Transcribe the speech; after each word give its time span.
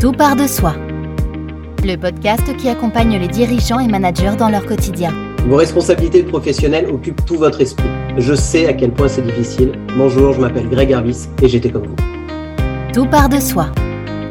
Tout 0.00 0.12
part 0.12 0.36
de 0.36 0.46
soi. 0.46 0.74
Le 1.82 1.96
podcast 1.96 2.54
qui 2.58 2.68
accompagne 2.68 3.18
les 3.18 3.28
dirigeants 3.28 3.80
et 3.80 3.88
managers 3.88 4.36
dans 4.38 4.50
leur 4.50 4.66
quotidien. 4.66 5.12
Vos 5.46 5.56
responsabilités 5.56 6.22
professionnelles 6.22 6.86
occupent 6.90 7.24
tout 7.24 7.36
votre 7.36 7.62
esprit. 7.62 7.88
Je 8.18 8.34
sais 8.34 8.66
à 8.66 8.74
quel 8.74 8.90
point 8.92 9.08
c'est 9.08 9.22
difficile. 9.22 9.72
Bonjour, 9.96 10.34
je 10.34 10.40
m'appelle 10.40 10.68
Greg 10.68 10.92
Harvis 10.92 11.28
et 11.42 11.48
j'étais 11.48 11.70
comme 11.70 11.86
vous. 11.86 11.96
Tout 12.92 13.06
part 13.06 13.30
de 13.30 13.40
soi. 13.40 13.68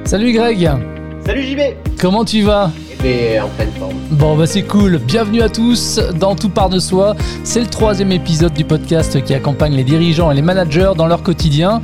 Salut 0.03 0.33
Greg 0.33 0.69
Salut 1.25 1.41
JB 1.41 1.59
Comment 1.99 2.25
tu 2.25 2.43
vas? 2.43 2.69
Et 3.03 3.39
en 3.39 3.49
pleine 3.49 3.71
forme. 3.71 3.93
Bon 4.11 4.35
bah 4.35 4.47
c'est 4.47 4.63
cool, 4.63 4.97
bienvenue 4.99 5.41
à 5.41 5.49
tous 5.49 5.99
dans 6.19 6.35
Tout 6.35 6.49
part 6.49 6.69
de 6.69 6.79
soi. 6.79 7.15
C'est 7.43 7.59
le 7.59 7.67
troisième 7.67 8.11
épisode 8.11 8.53
du 8.53 8.63
podcast 8.63 9.23
qui 9.23 9.33
accompagne 9.33 9.73
les 9.73 9.83
dirigeants 9.83 10.31
et 10.31 10.35
les 10.35 10.41
managers 10.41 10.91
dans 10.95 11.07
leur 11.07 11.21
quotidien. 11.21 11.81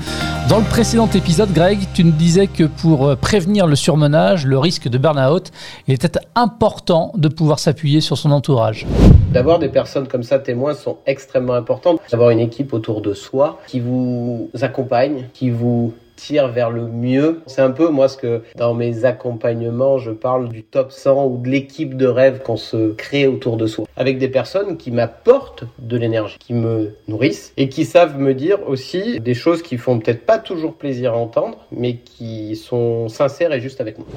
Dans 0.49 0.57
le 0.57 0.65
précédent 0.65 1.09
épisode, 1.13 1.53
Greg, 1.53 1.79
tu 1.93 2.03
nous 2.03 2.11
disais 2.11 2.47
que 2.47 2.63
pour 2.63 3.07
euh, 3.07 3.15
prévenir 3.15 3.67
le 3.67 3.75
surmenage, 3.75 4.45
le 4.45 4.57
risque 4.57 4.87
de 4.87 4.97
burn-out, 4.97 5.51
il 5.87 5.93
était 5.93 6.19
important 6.35 7.11
de 7.15 7.27
pouvoir 7.27 7.59
s'appuyer 7.59 8.01
sur 8.01 8.17
son 8.17 8.31
entourage. 8.31 8.85
D'avoir 9.31 9.59
des 9.59 9.69
personnes 9.69 10.07
comme 10.07 10.23
ça 10.23 10.39
témoins 10.39 10.73
sont 10.73 10.97
extrêmement 11.05 11.53
importantes. 11.53 11.99
D'avoir 12.11 12.31
une 12.31 12.39
équipe 12.39 12.73
autour 12.73 13.01
de 13.01 13.13
soi 13.13 13.59
qui 13.67 13.79
vous 13.79 14.49
accompagne, 14.61 15.29
qui 15.33 15.49
vous 15.49 15.93
tire 16.21 16.49
vers 16.49 16.69
le 16.69 16.87
mieux. 16.87 17.41
C'est 17.47 17.61
un 17.61 17.71
peu 17.71 17.89
moi 17.89 18.07
ce 18.07 18.17
que 18.17 18.41
dans 18.55 18.73
mes 18.73 19.05
accompagnements, 19.05 19.97
je 19.97 20.11
parle 20.11 20.49
du 20.49 20.63
top 20.63 20.91
100 20.91 21.25
ou 21.25 21.37
de 21.37 21.49
l'équipe 21.49 21.97
de 21.97 22.05
rêve 22.05 22.41
qu'on 22.43 22.57
se 22.57 22.93
crée 22.93 23.27
autour 23.27 23.57
de 23.57 23.65
soi. 23.65 23.85
Avec 23.97 24.19
des 24.19 24.27
personnes 24.27 24.77
qui 24.77 24.91
m'apportent 24.91 25.63
de 25.79 25.97
l'énergie, 25.97 26.37
qui 26.39 26.53
me 26.53 26.95
nourrissent 27.07 27.53
et 27.57 27.69
qui 27.69 27.85
savent 27.85 28.19
me 28.19 28.33
dire 28.33 28.59
aussi 28.67 29.19
des 29.19 29.33
choses 29.33 29.63
qui 29.63 29.77
font 29.77 29.97
peut-être 29.99 30.25
pas 30.25 30.37
toujours 30.37 30.75
plaisir 30.75 31.13
à 31.13 31.17
entendre, 31.17 31.65
mais 31.71 31.95
qui 31.95 32.55
sont 32.55 33.09
sincères 33.09 33.51
et 33.51 33.59
justes 33.59 33.81
avec 33.81 33.97
moi. 33.97 34.07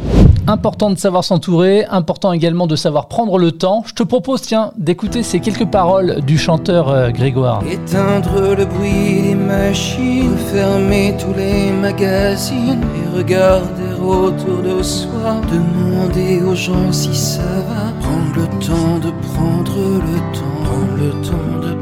Important 0.46 0.90
de 0.90 0.98
savoir 0.98 1.24
s'entourer, 1.24 1.86
important 1.86 2.32
également 2.32 2.66
de 2.66 2.76
savoir 2.76 3.08
prendre 3.08 3.38
le 3.38 3.52
temps. 3.52 3.82
Je 3.86 3.94
te 3.94 4.02
propose, 4.02 4.42
tiens, 4.42 4.72
d'écouter 4.76 5.22
ces 5.22 5.40
quelques 5.40 5.64
paroles 5.64 6.20
du 6.20 6.36
chanteur 6.36 6.90
euh, 6.90 7.10
Grégoire. 7.10 7.62
Éteindre 7.66 8.54
le 8.54 8.66
bruit 8.66 9.22
des 9.22 9.34
machines, 9.34 10.36
fermer 10.52 11.14
tous 11.18 11.32
les 11.34 11.72
magazines 11.72 12.82
et 12.82 13.16
regarder 13.16 13.94
autour 14.02 14.62
de 14.62 14.82
soi. 14.82 15.40
Demander 15.50 16.42
aux 16.42 16.54
gens 16.54 16.92
si 16.92 17.14
ça 17.14 17.40
va. 17.40 17.92
Prendre 18.02 18.36
le 18.36 18.46
temps 18.66 18.98
de 18.98 19.10
prendre 19.32 19.78
le 19.78 20.18
temps. 20.34 20.64
Prendre 20.64 20.96
le 20.98 21.10
temps 21.22 21.68
de 21.68 21.73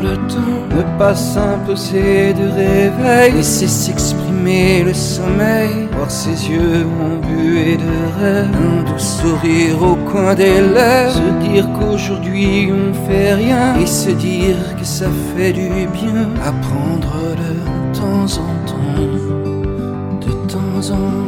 le 0.00 0.16
temps. 0.28 0.76
Ne 0.76 0.98
pas 0.98 1.14
s'imposer 1.14 2.32
de 2.34 2.48
réveil. 2.48 3.32
Laisser 3.32 3.66
s'exprimer 3.66 4.84
le 4.84 4.94
sommeil. 4.94 5.88
Voir 5.96 6.10
ses 6.10 6.48
yeux 6.50 6.86
embués 7.00 7.76
de 7.76 8.20
rêve. 8.20 8.48
Un 8.52 8.82
doux 8.84 8.98
sourire 8.98 9.82
au 9.82 9.96
coin 10.10 10.34
des 10.34 10.60
lèvres. 10.60 11.12
Se 11.12 11.48
dire 11.48 11.68
qu'aujourd'hui 11.78 12.70
on 12.72 12.94
fait 13.06 13.34
rien. 13.34 13.76
Et 13.80 13.86
se 13.86 14.10
dire 14.10 14.56
que 14.78 14.84
ça 14.84 15.06
fait 15.36 15.52
du 15.52 15.68
bien. 15.92 16.28
Apprendre 16.44 17.16
de 17.42 17.98
temps 17.98 18.24
en 18.24 18.52
temps. 18.66 19.02
De 20.20 20.32
temps 20.46 20.94
en 20.94 20.96
temps. 20.96 21.27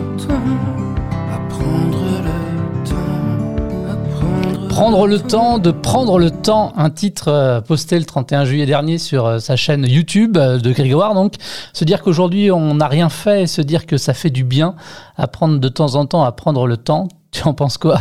Prendre 4.81 5.07
le 5.07 5.19
temps 5.19 5.59
de 5.59 5.73
prendre 5.73 6.19
le 6.19 6.31
temps, 6.31 6.73
un 6.75 6.89
titre 6.89 7.29
euh, 7.29 7.61
posté 7.61 7.99
le 7.99 8.07
31 8.07 8.47
juillet 8.47 8.65
dernier 8.65 8.97
sur 8.97 9.27
euh, 9.27 9.39
sa 9.39 9.55
chaîne 9.55 9.85
YouTube 9.87 10.39
euh, 10.39 10.57
de 10.57 10.73
Grégoire. 10.73 11.13
Donc, 11.13 11.35
se 11.75 11.85
dire 11.85 12.01
qu'aujourd'hui 12.01 12.51
on 12.51 12.77
n'a 12.77 12.89
rien 12.89 13.11
fait 13.11 13.43
et 13.43 13.47
se 13.47 13.61
dire 13.61 13.85
que 13.85 13.99
ça 13.99 14.15
fait 14.15 14.31
du 14.31 14.43
bien, 14.43 14.77
apprendre 15.19 15.59
de 15.59 15.69
temps 15.69 15.97
en 15.97 16.07
temps 16.07 16.25
à 16.25 16.33
prendre 16.33 16.67
le 16.67 16.79
temps. 16.79 17.09
Tu 17.31 17.43
en 17.47 17.53
penses 17.53 17.77
quoi? 17.77 18.01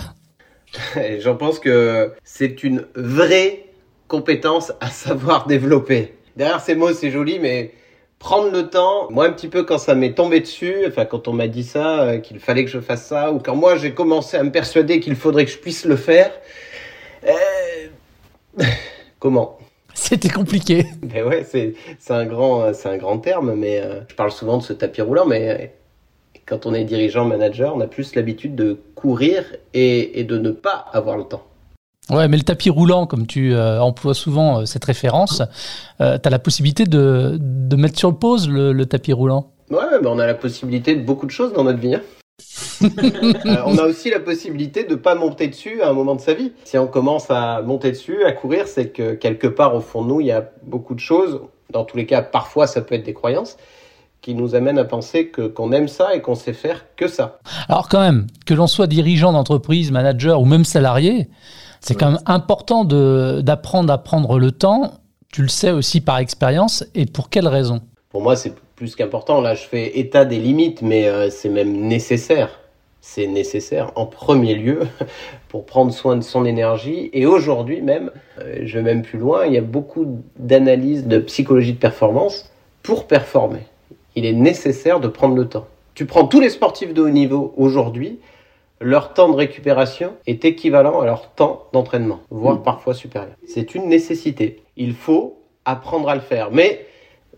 J'en 1.19 1.35
pense 1.35 1.59
que 1.59 2.13
c'est 2.23 2.63
une 2.63 2.85
vraie 2.95 3.65
compétence 4.07 4.71
à 4.79 4.87
savoir 4.87 5.47
développer. 5.47 6.15
Derrière 6.37 6.61
ces 6.61 6.75
mots, 6.75 6.93
c'est 6.93 7.11
joli, 7.11 7.39
mais 7.39 7.73
prendre 8.19 8.51
le 8.53 8.69
temps, 8.69 9.07
moi 9.09 9.25
un 9.25 9.33
petit 9.33 9.49
peu 9.49 9.63
quand 9.63 9.79
ça 9.79 9.95
m'est 9.95 10.13
tombé 10.13 10.39
dessus, 10.39 10.85
enfin 10.87 11.03
quand 11.03 11.27
on 11.27 11.33
m'a 11.33 11.49
dit 11.49 11.63
ça, 11.63 12.19
qu'il 12.19 12.39
fallait 12.39 12.63
que 12.63 12.71
je 12.71 12.79
fasse 12.79 13.05
ça, 13.05 13.33
ou 13.33 13.39
quand 13.39 13.57
moi 13.57 13.75
j'ai 13.75 13.93
commencé 13.93 14.37
à 14.37 14.43
me 14.43 14.51
persuader 14.51 15.01
qu'il 15.01 15.17
faudrait 15.17 15.43
que 15.43 15.51
je 15.51 15.57
puisse 15.57 15.83
le 15.83 15.97
faire, 15.97 16.31
euh, 17.25 18.63
comment? 19.19 19.57
C'était 19.93 20.29
compliqué. 20.29 20.85
Ben 21.03 21.25
ouais, 21.27 21.43
c'est 21.43 21.73
un 22.09 22.25
grand 22.25 22.63
un 22.85 22.97
grand 22.97 23.17
terme, 23.17 23.53
mais 23.55 23.81
euh, 23.81 24.01
je 24.07 24.15
parle 24.15 24.31
souvent 24.31 24.57
de 24.57 24.63
ce 24.63 24.73
tapis 24.73 25.01
roulant, 25.01 25.25
mais 25.25 25.49
euh, 25.49 25.65
quand 26.45 26.65
on 26.65 26.73
est 26.73 26.85
dirigeant 26.85 27.25
manager, 27.25 27.75
on 27.75 27.81
a 27.81 27.87
plus 27.87 28.15
l'habitude 28.15 28.55
de 28.55 28.79
courir 28.95 29.43
et, 29.73 30.19
et 30.19 30.23
de 30.23 30.37
ne 30.37 30.51
pas 30.51 30.85
avoir 30.93 31.17
le 31.17 31.25
temps. 31.25 31.43
Ouais, 32.09 32.27
mais 32.27 32.37
le 32.37 32.43
tapis 32.43 32.69
roulant, 32.71 33.05
comme 33.05 33.27
tu 33.27 33.53
euh, 33.53 33.79
emploies 33.81 34.15
souvent 34.15 34.61
euh, 34.61 34.65
cette 34.65 34.85
référence, 34.85 35.43
euh, 36.01 36.17
tu 36.17 36.27
as 36.27 36.31
la 36.31 36.39
possibilité 36.39 36.85
de, 36.85 37.37
de 37.39 37.75
mettre 37.75 37.99
sur 37.99 38.17
pause 38.17 38.49
le, 38.49 38.71
le 38.73 38.85
tapis 38.87 39.13
roulant? 39.13 39.51
Ouais, 39.69 39.99
ben 40.01 40.07
on 40.07 40.17
a 40.17 40.25
la 40.25 40.33
possibilité 40.33 40.95
de 40.95 41.01
beaucoup 41.03 41.27
de 41.27 41.31
choses 41.31 41.53
dans 41.53 41.63
notre 41.63 41.77
vie. 41.79 41.93
hein. 41.95 42.01
Euh, 42.81 43.57
on 43.65 43.77
a 43.77 43.83
aussi 43.83 44.09
la 44.09 44.19
possibilité 44.19 44.83
de 44.83 44.95
pas 44.95 45.15
monter 45.15 45.47
dessus 45.47 45.81
à 45.81 45.89
un 45.89 45.93
moment 45.93 46.15
de 46.15 46.21
sa 46.21 46.33
vie. 46.33 46.53
Si 46.63 46.77
on 46.77 46.87
commence 46.87 47.29
à 47.29 47.61
monter 47.61 47.91
dessus, 47.91 48.23
à 48.23 48.31
courir, 48.31 48.67
c'est 48.67 48.89
que 48.89 49.13
quelque 49.13 49.47
part 49.47 49.75
au 49.75 49.81
fond 49.81 50.03
de 50.03 50.07
nous, 50.07 50.21
il 50.21 50.27
y 50.27 50.31
a 50.31 50.49
beaucoup 50.63 50.95
de 50.95 50.99
choses. 50.99 51.41
Dans 51.71 51.83
tous 51.83 51.97
les 51.97 52.05
cas, 52.05 52.21
parfois 52.21 52.67
ça 52.67 52.81
peut 52.81 52.95
être 52.95 53.05
des 53.05 53.13
croyances 53.13 53.57
qui 54.21 54.33
nous 54.33 54.55
amènent 54.55 54.79
à 54.79 54.85
penser 54.85 55.27
que 55.27 55.47
qu'on 55.47 55.71
aime 55.71 55.87
ça 55.87 56.15
et 56.15 56.21
qu'on 56.21 56.35
sait 56.35 56.53
faire 56.53 56.85
que 56.95 57.07
ça. 57.07 57.39
Alors 57.67 57.87
quand 57.89 58.01
même, 58.01 58.27
que 58.45 58.53
l'on 58.53 58.67
soit 58.67 58.87
dirigeant 58.87 59.31
d'entreprise, 59.31 59.91
manager 59.91 60.41
ou 60.41 60.45
même 60.45 60.65
salarié, 60.65 61.29
c'est 61.81 61.95
quand 61.95 62.11
même 62.11 62.21
important 62.25 62.83
d'apprendre 62.83 63.91
à 63.91 63.97
prendre 63.97 64.37
le 64.37 64.51
temps. 64.51 64.93
Tu 65.31 65.41
le 65.41 65.47
sais 65.47 65.71
aussi 65.71 66.01
par 66.01 66.17
expérience. 66.17 66.83
Et 66.95 67.05
pour 67.05 67.29
quelle 67.29 67.47
raison? 67.47 67.81
Pour 68.09 68.21
moi, 68.21 68.35
c'est 68.35 68.53
plus 68.75 68.95
qu'important. 68.95 69.41
Là, 69.41 69.55
je 69.55 69.63
fais 69.63 69.97
état 69.99 70.25
des 70.25 70.39
limites, 70.39 70.81
mais 70.81 71.07
euh, 71.07 71.29
c'est 71.29 71.49
même 71.49 71.87
nécessaire. 71.87 72.58
C'est 73.01 73.27
nécessaire 73.27 73.91
en 73.95 74.05
premier 74.05 74.55
lieu 74.55 74.81
pour 75.47 75.65
prendre 75.65 75.91
soin 75.93 76.15
de 76.15 76.23
son 76.23 76.45
énergie. 76.45 77.09
Et 77.13 77.25
aujourd'hui 77.25 77.81
même, 77.81 78.11
euh, 78.39 78.59
je 78.63 78.77
vais 78.77 78.83
même 78.83 79.01
plus 79.01 79.19
loin, 79.19 79.45
il 79.45 79.53
y 79.53 79.57
a 79.57 79.61
beaucoup 79.61 80.21
d'analyses 80.37 81.07
de 81.07 81.19
psychologie 81.19 81.73
de 81.73 81.79
performance 81.79 82.51
pour 82.83 83.07
performer. 83.07 83.61
Il 84.15 84.25
est 84.25 84.33
nécessaire 84.33 84.99
de 84.99 85.07
prendre 85.07 85.35
le 85.35 85.47
temps. 85.47 85.67
Tu 85.93 86.05
prends 86.05 86.25
tous 86.25 86.39
les 86.39 86.49
sportifs 86.49 86.93
de 86.93 87.01
haut 87.01 87.09
niveau 87.09 87.53
aujourd'hui, 87.57 88.19
leur 88.81 89.13
temps 89.13 89.29
de 89.29 89.35
récupération 89.35 90.13
est 90.25 90.45
équivalent 90.45 91.01
à 91.01 91.05
leur 91.05 91.31
temps 91.31 91.67
d'entraînement, 91.73 92.21
voire 92.29 92.63
parfois 92.63 92.93
supérieur. 92.93 93.35
C'est 93.45 93.75
une 93.75 93.87
nécessité. 93.87 94.63
Il 94.77 94.93
faut 94.93 95.39
apprendre 95.65 96.09
à 96.09 96.15
le 96.15 96.21
faire. 96.21 96.49
Mais 96.51 96.85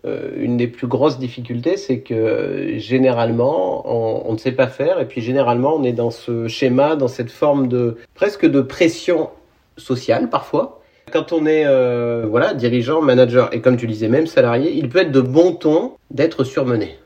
une 0.04 0.56
des 0.56 0.66
plus 0.66 0.86
grosses 0.86 1.18
difficultés, 1.18 1.76
c'est 1.76 2.00
que 2.00 2.14
euh, 2.14 2.78
généralement, 2.78 3.82
on, 3.86 4.28
on 4.28 4.32
ne 4.32 4.38
sait 4.38 4.52
pas 4.52 4.66
faire, 4.66 5.00
et 5.00 5.06
puis 5.06 5.20
généralement, 5.20 5.76
on 5.76 5.84
est 5.84 5.92
dans 5.92 6.10
ce 6.10 6.48
schéma, 6.48 6.96
dans 6.96 7.08
cette 7.08 7.30
forme 7.30 7.68
de 7.68 7.96
presque 8.14 8.46
de 8.46 8.60
pression 8.60 9.30
sociale 9.76 10.28
parfois. 10.28 10.80
Quand 11.12 11.32
on 11.32 11.46
est 11.46 11.64
euh, 11.66 12.26
voilà 12.28 12.54
dirigeant, 12.54 13.02
manager 13.02 13.52
et 13.52 13.60
comme 13.60 13.76
tu 13.76 13.86
disais 13.86 14.08
même 14.08 14.26
salarié, 14.26 14.72
il 14.72 14.88
peut 14.88 15.00
être 15.00 15.12
de 15.12 15.20
bon 15.20 15.52
ton 15.54 15.92
d'être 16.10 16.44
surmené. 16.44 16.98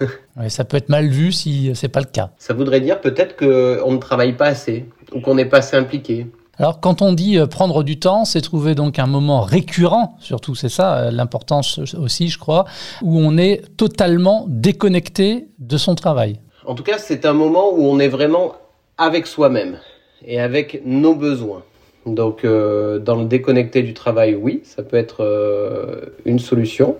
Ouais, 0.38 0.48
Ça 0.48 0.64
peut 0.64 0.78
être 0.78 0.88
mal 0.88 1.08
vu 1.08 1.30
si 1.30 1.72
c'est 1.74 1.88
pas 1.88 2.00
le 2.00 2.06
cas. 2.06 2.30
Ça 2.38 2.54
voudrait 2.54 2.80
dire 2.80 3.02
peut-être 3.02 3.36
qu'on 3.36 3.92
ne 3.92 3.98
travaille 3.98 4.32
pas 4.32 4.46
assez 4.46 4.86
ou 5.12 5.20
qu'on 5.20 5.34
n'est 5.34 5.44
pas 5.44 5.58
assez 5.58 5.76
impliqué. 5.76 6.26
Alors 6.58 6.80
quand 6.80 7.02
on 7.02 7.12
dit 7.12 7.38
euh, 7.38 7.46
prendre 7.46 7.82
du 7.82 7.98
temps, 7.98 8.24
c'est 8.24 8.40
trouver 8.40 8.74
donc 8.74 8.98
un 8.98 9.06
moment 9.06 9.40
récurrent, 9.40 10.16
surtout 10.20 10.54
c'est 10.54 10.68
ça 10.68 10.96
euh, 10.96 11.10
l'importance 11.10 11.94
aussi 11.94 12.28
je 12.28 12.38
crois, 12.38 12.66
où 13.02 13.18
on 13.18 13.36
est 13.38 13.62
totalement 13.76 14.44
déconnecté 14.48 15.48
de 15.58 15.76
son 15.76 15.94
travail. 15.94 16.40
En 16.64 16.74
tout 16.74 16.84
cas, 16.84 16.98
c'est 16.98 17.26
un 17.26 17.32
moment 17.32 17.72
où 17.72 17.84
on 17.84 17.98
est 17.98 18.08
vraiment 18.08 18.54
avec 18.96 19.26
soi-même 19.26 19.78
et 20.24 20.40
avec 20.40 20.82
nos 20.84 21.14
besoins. 21.14 21.64
Donc, 22.06 22.44
euh, 22.44 22.98
dans 22.98 23.16
le 23.16 23.24
déconnecté 23.24 23.82
du 23.82 23.94
travail, 23.94 24.34
oui, 24.34 24.60
ça 24.64 24.82
peut 24.82 24.96
être 24.96 25.24
euh, 25.24 26.16
une 26.24 26.38
solution. 26.38 26.96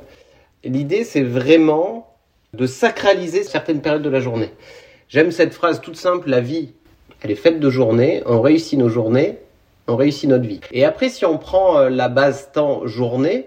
L'idée, 0.64 1.04
c'est 1.04 1.22
vraiment 1.22 2.08
de 2.54 2.66
sacraliser 2.66 3.42
certaines 3.42 3.80
périodes 3.80 4.02
de 4.02 4.10
la 4.10 4.20
journée. 4.20 4.50
J'aime 5.08 5.30
cette 5.30 5.54
phrase 5.54 5.80
toute 5.80 5.96
simple, 5.96 6.28
la 6.28 6.40
vie, 6.40 6.72
elle 7.24 7.30
est 7.30 7.36
faite 7.36 7.60
de 7.60 7.70
journées, 7.70 8.22
on 8.26 8.40
réussit 8.40 8.78
nos 8.78 8.88
journées, 8.88 9.38
on 9.88 9.96
réussit 9.96 10.28
notre 10.28 10.46
vie. 10.46 10.60
Et 10.72 10.84
après, 10.84 11.08
si 11.08 11.24
on 11.24 11.38
prend 11.38 11.78
euh, 11.78 11.88
la 11.88 12.08
base 12.08 12.50
temps 12.52 12.86
journée, 12.86 13.46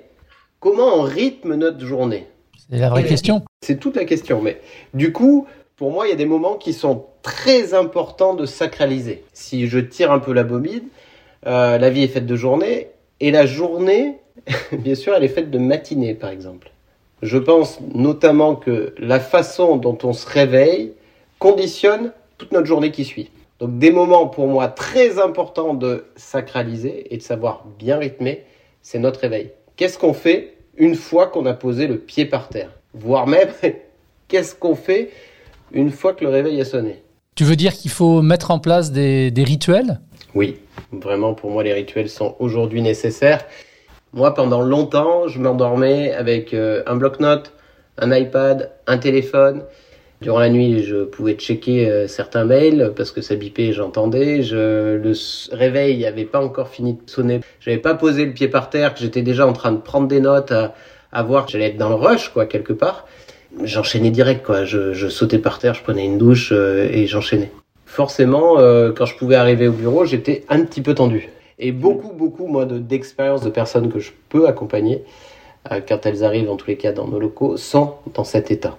comment 0.60 0.96
on 0.96 1.02
rythme 1.02 1.56
notre 1.56 1.86
journée? 1.86 2.28
C'est 2.70 2.78
la 2.78 2.90
vraie 2.90 3.04
Et- 3.04 3.08
question. 3.08 3.44
c'est 3.62 3.80
toute 3.80 3.96
la 3.96 4.06
question. 4.06 4.42
Mais 4.42 4.60
du 4.94 5.12
coup, 5.12 5.48
pour 5.76 5.92
moi, 5.92 6.08
il 6.08 6.10
y 6.10 6.14
a 6.14 6.18
des 6.18 6.26
moments 6.26 6.56
qui 6.56 6.74
sont 6.74 7.06
très 7.22 7.74
importants 7.74 8.34
de 8.34 8.46
sacraliser. 8.46 9.24
Si 9.34 9.68
je 9.68 9.80
tire 9.80 10.12
un 10.12 10.20
peu 10.20 10.32
la 10.34 10.44
bobine, 10.44 10.84
euh, 11.48 11.78
la 11.78 11.90
vie 11.90 12.04
est 12.04 12.08
faite 12.08 12.26
de 12.26 12.36
journée, 12.36 12.88
et 13.20 13.32
la 13.32 13.46
journée, 13.46 14.16
bien 14.72 14.96
sûr, 14.96 15.14
elle 15.16 15.24
est 15.24 15.30
faite 15.30 15.52
de 15.52 15.58
matinée, 15.58 16.14
par 16.14 16.30
exemple. 16.30 16.72
Je 17.22 17.38
pense 17.38 17.80
notamment 17.94 18.56
que 18.56 18.94
la 18.98 19.20
façon 19.20 19.78
dont 19.78 19.98
on 20.04 20.14
se 20.14 20.28
réveille 20.30 20.94
conditionne 21.40 22.12
toute 22.38 22.52
notre 22.52 22.68
journée 22.68 22.92
qui 22.92 23.06
suit. 23.06 23.30
Donc 23.60 23.78
des 23.78 23.92
moments 23.92 24.28
pour 24.28 24.48
moi 24.48 24.68
très 24.68 25.20
importants 25.20 25.74
de 25.74 26.06
sacraliser 26.18 27.14
et 27.14 27.18
de 27.18 27.22
savoir 27.22 27.66
bien 27.80 27.98
rythmer, 27.98 28.44
c'est 28.82 29.00
notre 29.00 29.22
réveil. 29.22 29.52
Qu'est-ce 29.78 29.98
qu'on 29.98 30.14
fait 30.14 30.58
une 30.78 30.96
fois 30.96 31.28
qu'on 31.28 31.46
a 31.46 31.54
posé 31.54 31.88
le 31.88 31.98
pied 31.98 32.26
par 32.26 32.50
terre? 32.50 32.72
Voire 32.94 33.28
même, 33.28 33.50
qu'est-ce 34.28 34.56
qu'on 34.56 34.76
fait 34.76 35.12
une 35.72 35.92
fois 35.92 36.14
que 36.14 36.26
le 36.26 36.32
réveil 36.32 36.60
a 36.60 36.66
sonné? 36.66 37.02
Tu 37.36 37.46
veux 37.46 37.56
dire 37.56 37.74
qu'il 37.74 37.92
faut 37.92 38.22
mettre 38.22 38.52
en 38.52 38.60
place 38.60 38.92
des, 38.92 39.32
des 39.32 39.44
rituels? 39.44 40.02
Oui, 40.34 40.60
vraiment 40.92 41.34
pour 41.34 41.50
moi 41.50 41.64
les 41.64 41.74
rituels 41.74 42.10
sont 42.10 42.36
aujourd'hui 42.40 42.82
nécessaires. 42.82 43.46
Moi 44.12 44.34
pendant 44.34 44.62
longtemps 44.62 45.30
je 45.30 45.40
m'endormais 45.40 46.12
avec 46.12 46.54
euh, 46.54 46.84
un 46.88 46.96
bloc-notes, 46.98 47.54
un 47.98 48.14
iPad, 48.14 48.72
un 48.88 48.98
téléphone. 48.98 49.64
Durant 50.22 50.40
la 50.40 50.50
nuit, 50.50 50.84
je 50.84 51.04
pouvais 51.04 51.34
checker 51.34 51.90
euh, 51.90 52.08
certains 52.08 52.46
mails 52.46 52.94
parce 52.96 53.12
que 53.12 53.22
ça 53.22 53.36
bipait, 53.36 53.74
j'entendais. 53.74 54.44
Je, 54.44 54.96
le 54.96 55.14
réveil 55.56 56.02
n'avait 56.02 56.26
pas 56.26 56.42
encore 56.42 56.70
fini 56.70 56.94
de 56.94 57.10
sonner. 57.10 57.42
J'avais 57.60 57.78
pas 57.78 57.96
posé 57.96 58.26
le 58.26 58.32
pied 58.32 58.48
par 58.48 58.70
terre, 58.70 58.94
que 58.94 59.02
j'étais 59.02 59.22
déjà 59.22 59.46
en 59.46 59.54
train 59.54 59.74
de 59.74 59.78
prendre 59.78 60.08
des 60.08 60.22
notes, 60.22 60.54
à, 60.54 61.24
voir 61.24 61.46
que 61.46 61.52
j'allais 61.52 61.68
être 61.68 61.78
dans 61.78 61.90
le 61.90 61.96
rush, 61.96 62.30
quoi, 62.30 62.46
quelque 62.46 62.72
part. 62.74 63.06
J'enchaînais 63.64 64.10
direct, 64.10 64.46
quoi. 64.46 64.64
Je, 64.64 65.10
sautais 65.10 65.38
par 65.38 65.60
terre, 65.60 65.74
je 65.74 65.84
prenais 65.84 66.06
une 66.06 66.18
douche 66.18 66.52
euh, 66.54 66.88
et 66.92 67.08
j'enchaînais. 67.08 67.52
Forcément, 67.86 68.60
euh, 68.60 68.94
quand 68.94 69.06
je 69.06 69.18
pouvais 69.18 69.36
arriver 69.36 69.68
au 69.68 69.74
bureau, 69.74 70.06
j'étais 70.06 70.46
un 70.50 70.64
petit 70.64 70.82
peu 70.82 70.96
tendu. 70.96 71.30
Et 71.60 71.72
beaucoup, 71.72 72.14
beaucoup, 72.14 72.48
moi, 72.48 72.66
d'expériences 72.66 73.44
de, 73.44 73.50
personnes 73.50 73.92
que 73.92 74.00
je 74.00 74.12
peux 74.30 74.48
accompagner, 74.48 75.04
quand 75.88 76.06
elles 76.06 76.24
arrivent, 76.24 76.50
en 76.50 76.58
tous 76.58 76.68
les 76.68 76.78
cas, 76.78 76.92
dans 76.92 77.08
nos 77.08 77.20
locaux, 77.20 77.58
sont 77.58 77.96
dans 78.14 78.26
cet 78.26 78.52
état. 78.52 78.78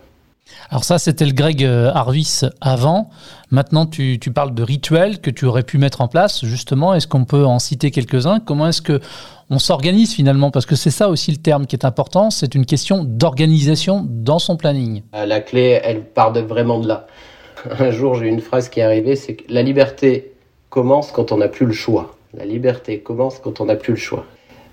Alors 0.70 0.84
ça, 0.84 0.98
c'était 0.98 1.24
le 1.24 1.32
Greg 1.32 1.64
Harvis 1.64 2.40
avant. 2.60 3.10
Maintenant, 3.50 3.86
tu, 3.86 4.18
parles 4.34 4.54
de 4.54 4.62
rituels 4.62 5.20
que 5.20 5.30
tu 5.30 5.44
aurais 5.44 5.62
pu 5.62 5.78
mettre 5.78 6.00
en 6.00 6.08
place. 6.08 6.44
Justement, 6.44 6.94
est-ce 6.94 7.06
qu'on 7.06 7.24
peut 7.24 7.44
en 7.44 7.58
citer 7.58 7.90
quelques-uns? 7.90 8.40
Comment 8.40 8.68
est-ce 8.68 8.82
que 8.82 9.00
on 9.48 9.58
s'organise 9.58 10.12
finalement? 10.12 10.50
Parce 10.50 10.66
que 10.66 10.74
c'est 10.74 10.90
ça 10.90 11.08
aussi 11.08 11.30
le 11.30 11.36
terme 11.36 11.66
qui 11.66 11.76
est 11.76 11.84
important. 11.84 12.30
C'est 12.30 12.54
une 12.54 12.66
question 12.66 13.04
d'organisation 13.04 14.04
dans 14.08 14.40
son 14.40 14.56
planning. 14.56 15.02
La 15.12 15.40
clé, 15.40 15.80
elle 15.82 16.02
part 16.02 16.32
de, 16.32 16.40
vraiment 16.40 16.80
de 16.80 16.88
là. 16.88 17.06
Un 17.78 17.90
jour, 17.90 18.16
j'ai 18.16 18.26
une 18.26 18.40
phrase 18.40 18.68
qui 18.68 18.80
est 18.80 18.84
arrivée, 18.84 19.16
c'est 19.16 19.34
que 19.36 19.44
la 19.48 19.62
liberté 19.62 20.32
commence 20.68 21.12
quand 21.12 21.32
on 21.32 21.38
n'a 21.38 21.48
plus 21.48 21.66
le 21.66 21.72
choix. 21.72 22.16
La 22.34 22.44
liberté 22.44 23.00
commence 23.00 23.38
quand 23.38 23.60
on 23.60 23.66
n'a 23.66 23.76
plus 23.76 23.92
le 23.92 23.98
choix. 23.98 24.26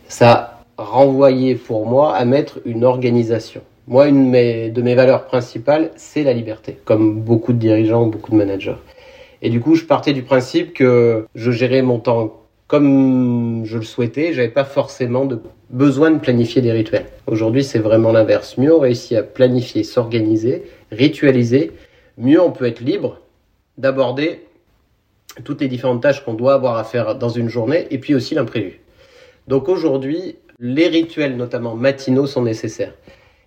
Ça 0.07 0.59
renvoyé 0.77 1.55
pour 1.55 1.85
moi 1.85 2.15
à 2.15 2.25
mettre 2.25 2.59
une 2.65 2.83
organisation. 2.83 3.61
Moi, 3.88 4.07
une 4.07 4.31
de 4.71 4.81
mes, 4.81 4.95
valeurs 4.95 5.25
principales, 5.25 5.91
c'est 5.97 6.24
la 6.24 6.31
liberté, 6.31 6.77
comme 6.85 7.19
beaucoup 7.19 7.51
de 7.51 7.57
dirigeants, 7.57 8.06
beaucoup 8.06 8.31
de 8.31 8.38
managers. 8.38 8.77
Et 9.41 9.50
du 9.50 9.59
coup, 9.59 9.75
je 9.75 9.83
partais 9.83 10.13
du 10.13 10.24
principe 10.24 10.74
que 10.74 11.25
je 11.35 11.51
gérais 11.51 11.81
mon 11.81 12.00
temps 12.00 12.39
comme 12.68 13.65
je 13.65 13.77
le 13.77 13.83
souhaitais, 13.83 14.33
j'avais 14.33 14.47
pas 14.47 14.63
forcément 14.63 15.25
de 15.25 15.39
besoin 15.69 16.12
de 16.12 16.18
planifier 16.18 16.62
des 16.62 16.71
rituels. 16.71 17.06
Aujourd'hui, 17.27 17.63
c'est 17.63 17.77
vraiment 17.77 18.12
l'inverse. 18.12 18.57
Mieux 18.57 18.74
on 18.74 18.80
réussit 18.80 19.18
à 19.18 19.21
planifier, 19.21 19.83
s'organiser, 19.83 20.63
ritualiser, 20.91 21.71
mieux 22.18 22.41
on 22.41 22.51
peut 22.51 22.65
être 22.65 22.80
libre 22.80 23.19
d'aborder 23.77 24.45
toutes 25.44 25.62
les 25.62 25.68
différentes 25.68 26.01
tâches 26.01 26.24
qu'on 26.24 26.33
doit 26.33 26.53
avoir 26.53 26.77
à 26.77 26.83
faire 26.83 27.15
dans 27.15 27.30
une 27.30 27.50
journée 27.50 27.85
et 27.91 27.97
puis 27.97 28.15
aussi 28.15 28.33
l'imprévu. 28.33 28.80
Donc 29.47 29.68
aujourd'hui, 29.68 30.38
les 30.59 30.88
rituels, 30.88 31.35
notamment 31.35 31.75
matinaux, 31.75 32.27
sont 32.27 32.44
nécessaires. 32.44 32.94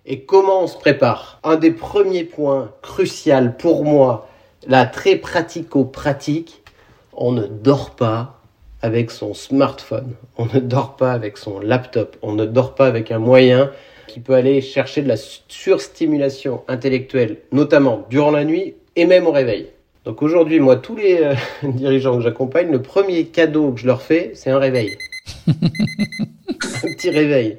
Et 0.09 0.21
comment 0.21 0.63
on 0.63 0.67
se 0.67 0.77
prépare? 0.77 1.37
Un 1.43 1.57
des 1.57 1.71
premiers 1.71 2.23
points 2.23 2.71
cruciaux 2.81 3.49
pour 3.59 3.83
moi, 3.83 4.29
là 4.65 4.85
très 4.85 5.17
pratico-pratique, 5.17 6.63
on 7.11 7.33
ne 7.33 7.45
dort 7.45 7.91
pas 7.91 8.39
avec 8.81 9.11
son 9.11 9.33
smartphone, 9.33 10.13
on 10.37 10.45
ne 10.45 10.61
dort 10.61 10.95
pas 10.95 11.11
avec 11.11 11.37
son 11.37 11.59
laptop, 11.59 12.15
on 12.21 12.31
ne 12.31 12.45
dort 12.45 12.73
pas 12.73 12.87
avec 12.87 13.11
un 13.11 13.19
moyen 13.19 13.69
qui 14.07 14.21
peut 14.21 14.35
aller 14.35 14.61
chercher 14.61 15.01
de 15.01 15.09
la 15.09 15.17
surstimulation 15.17 16.63
intellectuelle, 16.69 17.39
notamment 17.51 18.05
durant 18.09 18.31
la 18.31 18.45
nuit 18.45 18.75
et 18.95 19.05
même 19.05 19.27
au 19.27 19.31
réveil. 19.31 19.67
Donc 20.05 20.21
aujourd'hui, 20.21 20.61
moi, 20.61 20.77
tous 20.77 20.95
les 20.95 21.21
euh, 21.21 21.33
dirigeants 21.63 22.15
que 22.15 22.23
j'accompagne, 22.23 22.71
le 22.71 22.81
premier 22.81 23.25
cadeau 23.25 23.73
que 23.73 23.81
je 23.81 23.87
leur 23.87 24.01
fais, 24.01 24.31
c'est 24.35 24.51
un 24.51 24.59
réveil. 24.59 24.89
un 25.47 26.93
petit 26.95 27.09
réveil. 27.09 27.57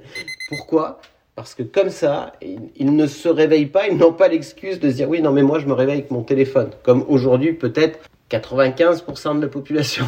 Pourquoi? 0.48 0.98
Parce 1.38 1.54
que 1.54 1.62
comme 1.62 1.90
ça, 1.90 2.32
ils 2.42 2.96
ne 2.96 3.06
se 3.06 3.28
réveillent 3.28 3.66
pas, 3.66 3.86
ils 3.86 3.96
n'ont 3.96 4.12
pas 4.12 4.26
l'excuse 4.26 4.80
de 4.80 4.90
se 4.90 4.96
dire 4.96 5.08
oui, 5.08 5.22
non, 5.22 5.30
mais 5.30 5.44
moi, 5.44 5.60
je 5.60 5.66
me 5.66 5.72
réveille 5.72 5.98
avec 5.98 6.10
mon 6.10 6.24
téléphone. 6.24 6.70
Comme 6.82 7.04
aujourd'hui, 7.06 7.52
peut-être 7.52 8.00
95% 8.28 9.36
de 9.36 9.42
la 9.42 9.46
population. 9.46 10.04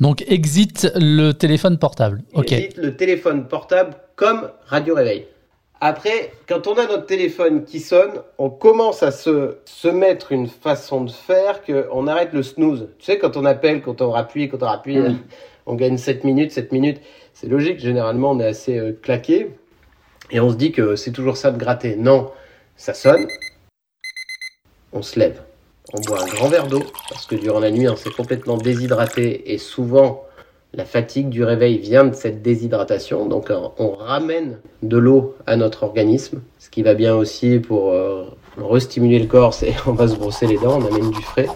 Donc, 0.00 0.24
exit 0.26 0.90
le 0.94 1.32
téléphone 1.32 1.78
portable. 1.78 2.22
Exit 2.34 2.78
le 2.78 2.96
téléphone 2.96 3.46
portable 3.46 3.94
comme 4.16 4.48
radio 4.64 4.94
réveil. 4.94 5.26
Après, 5.82 6.32
quand 6.48 6.66
on 6.66 6.78
a 6.78 6.86
notre 6.86 7.04
téléphone 7.04 7.66
qui 7.66 7.80
sonne, 7.80 8.12
on 8.38 8.48
commence 8.48 9.02
à 9.02 9.10
se, 9.10 9.56
se 9.66 9.88
mettre 9.88 10.32
une 10.32 10.46
façon 10.46 11.04
de 11.04 11.10
faire 11.10 11.62
qu'on 11.62 12.06
arrête 12.06 12.32
le 12.32 12.42
snooze. 12.42 12.88
Tu 12.98 13.04
sais, 13.04 13.18
quand 13.18 13.36
on 13.36 13.44
appelle, 13.44 13.82
quand 13.82 14.00
on 14.00 14.10
rappuie, 14.10 14.48
quand 14.48 14.62
on 14.62 14.66
rappuie, 14.66 14.96
mmh. 14.96 15.18
on 15.66 15.74
gagne 15.74 15.98
7 15.98 16.24
minutes, 16.24 16.52
7 16.52 16.72
minutes. 16.72 17.02
C'est 17.34 17.48
logique, 17.48 17.80
généralement, 17.80 18.30
on 18.30 18.40
est 18.40 18.46
assez 18.46 18.78
euh, 18.78 18.92
claqué. 19.02 19.50
Et 20.30 20.40
on 20.40 20.50
se 20.50 20.56
dit 20.56 20.72
que 20.72 20.96
c'est 20.96 21.12
toujours 21.12 21.36
ça 21.36 21.50
de 21.50 21.58
gratter. 21.58 21.96
Non, 21.96 22.30
ça 22.76 22.94
sonne, 22.94 23.26
on 24.92 25.02
se 25.02 25.18
lève. 25.18 25.42
On 25.92 26.00
boit 26.00 26.22
un 26.22 26.26
grand 26.26 26.48
verre 26.48 26.66
d'eau, 26.66 26.82
parce 27.10 27.26
que 27.26 27.34
durant 27.34 27.60
la 27.60 27.70
nuit, 27.70 27.88
on 27.88 27.96
s'est 27.96 28.10
complètement 28.10 28.56
déshydraté. 28.56 29.52
Et 29.52 29.58
souvent, 29.58 30.24
la 30.72 30.84
fatigue 30.84 31.28
du 31.28 31.44
réveil 31.44 31.78
vient 31.78 32.04
de 32.04 32.14
cette 32.14 32.42
déshydratation, 32.42 33.26
donc 33.26 33.52
on 33.78 33.90
ramène 33.90 34.58
de 34.82 34.96
l'eau 34.96 35.36
à 35.46 35.56
notre 35.56 35.84
organisme, 35.84 36.42
ce 36.58 36.70
qui 36.70 36.82
va 36.82 36.94
bien 36.94 37.14
aussi 37.14 37.60
pour 37.60 37.92
euh, 37.92 38.24
restimuler 38.58 39.18
le 39.18 39.26
corps, 39.26 39.54
c'est 39.54 39.74
on 39.86 39.92
va 39.92 40.08
se 40.08 40.16
brosser 40.16 40.46
les 40.46 40.58
dents, 40.58 40.80
on 40.80 40.86
amène 40.86 41.10
du 41.10 41.22
frais. 41.22 41.48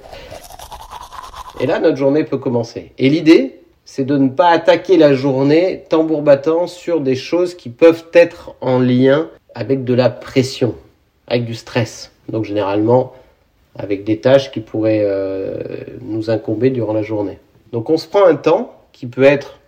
Et 1.60 1.66
là, 1.66 1.80
notre 1.80 1.96
journée 1.96 2.22
peut 2.22 2.38
commencer. 2.38 2.92
Et 2.98 3.08
l'idée, 3.08 3.57
c'est 3.90 4.04
de 4.04 4.18
ne 4.18 4.28
pas 4.28 4.50
attaquer 4.50 4.98
la 4.98 5.14
journée 5.14 5.82
tambour 5.88 6.20
battant 6.20 6.66
sur 6.66 7.00
des 7.00 7.16
choses 7.16 7.54
qui 7.54 7.70
peuvent 7.70 8.04
être 8.12 8.54
en 8.60 8.78
lien 8.78 9.30
avec 9.54 9.82
de 9.84 9.94
la 9.94 10.10
pression, 10.10 10.74
avec 11.26 11.46
du 11.46 11.54
stress. 11.54 12.12
Donc 12.28 12.44
généralement, 12.44 13.14
avec 13.78 14.04
des 14.04 14.20
tâches 14.20 14.52
qui 14.52 14.60
pourraient 14.60 15.04
euh, 15.04 15.56
nous 16.02 16.28
incomber 16.28 16.68
durant 16.68 16.92
la 16.92 17.00
journée. 17.00 17.38
Donc 17.72 17.88
on 17.88 17.96
se 17.96 18.06
prend 18.06 18.26
un 18.26 18.34
temps 18.36 18.74
qui 18.92 19.06
peut 19.06 19.24
être 19.24 19.58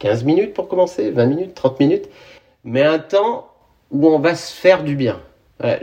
15 0.00 0.24
minutes 0.24 0.54
pour 0.54 0.68
commencer, 0.68 1.10
20 1.10 1.26
minutes, 1.26 1.54
30 1.54 1.78
minutes, 1.78 2.08
mais 2.64 2.82
un 2.82 2.98
temps 2.98 3.46
où 3.90 4.08
on 4.08 4.18
va 4.18 4.34
se 4.34 4.54
faire 4.54 4.84
du 4.84 4.96
bien. 4.96 5.20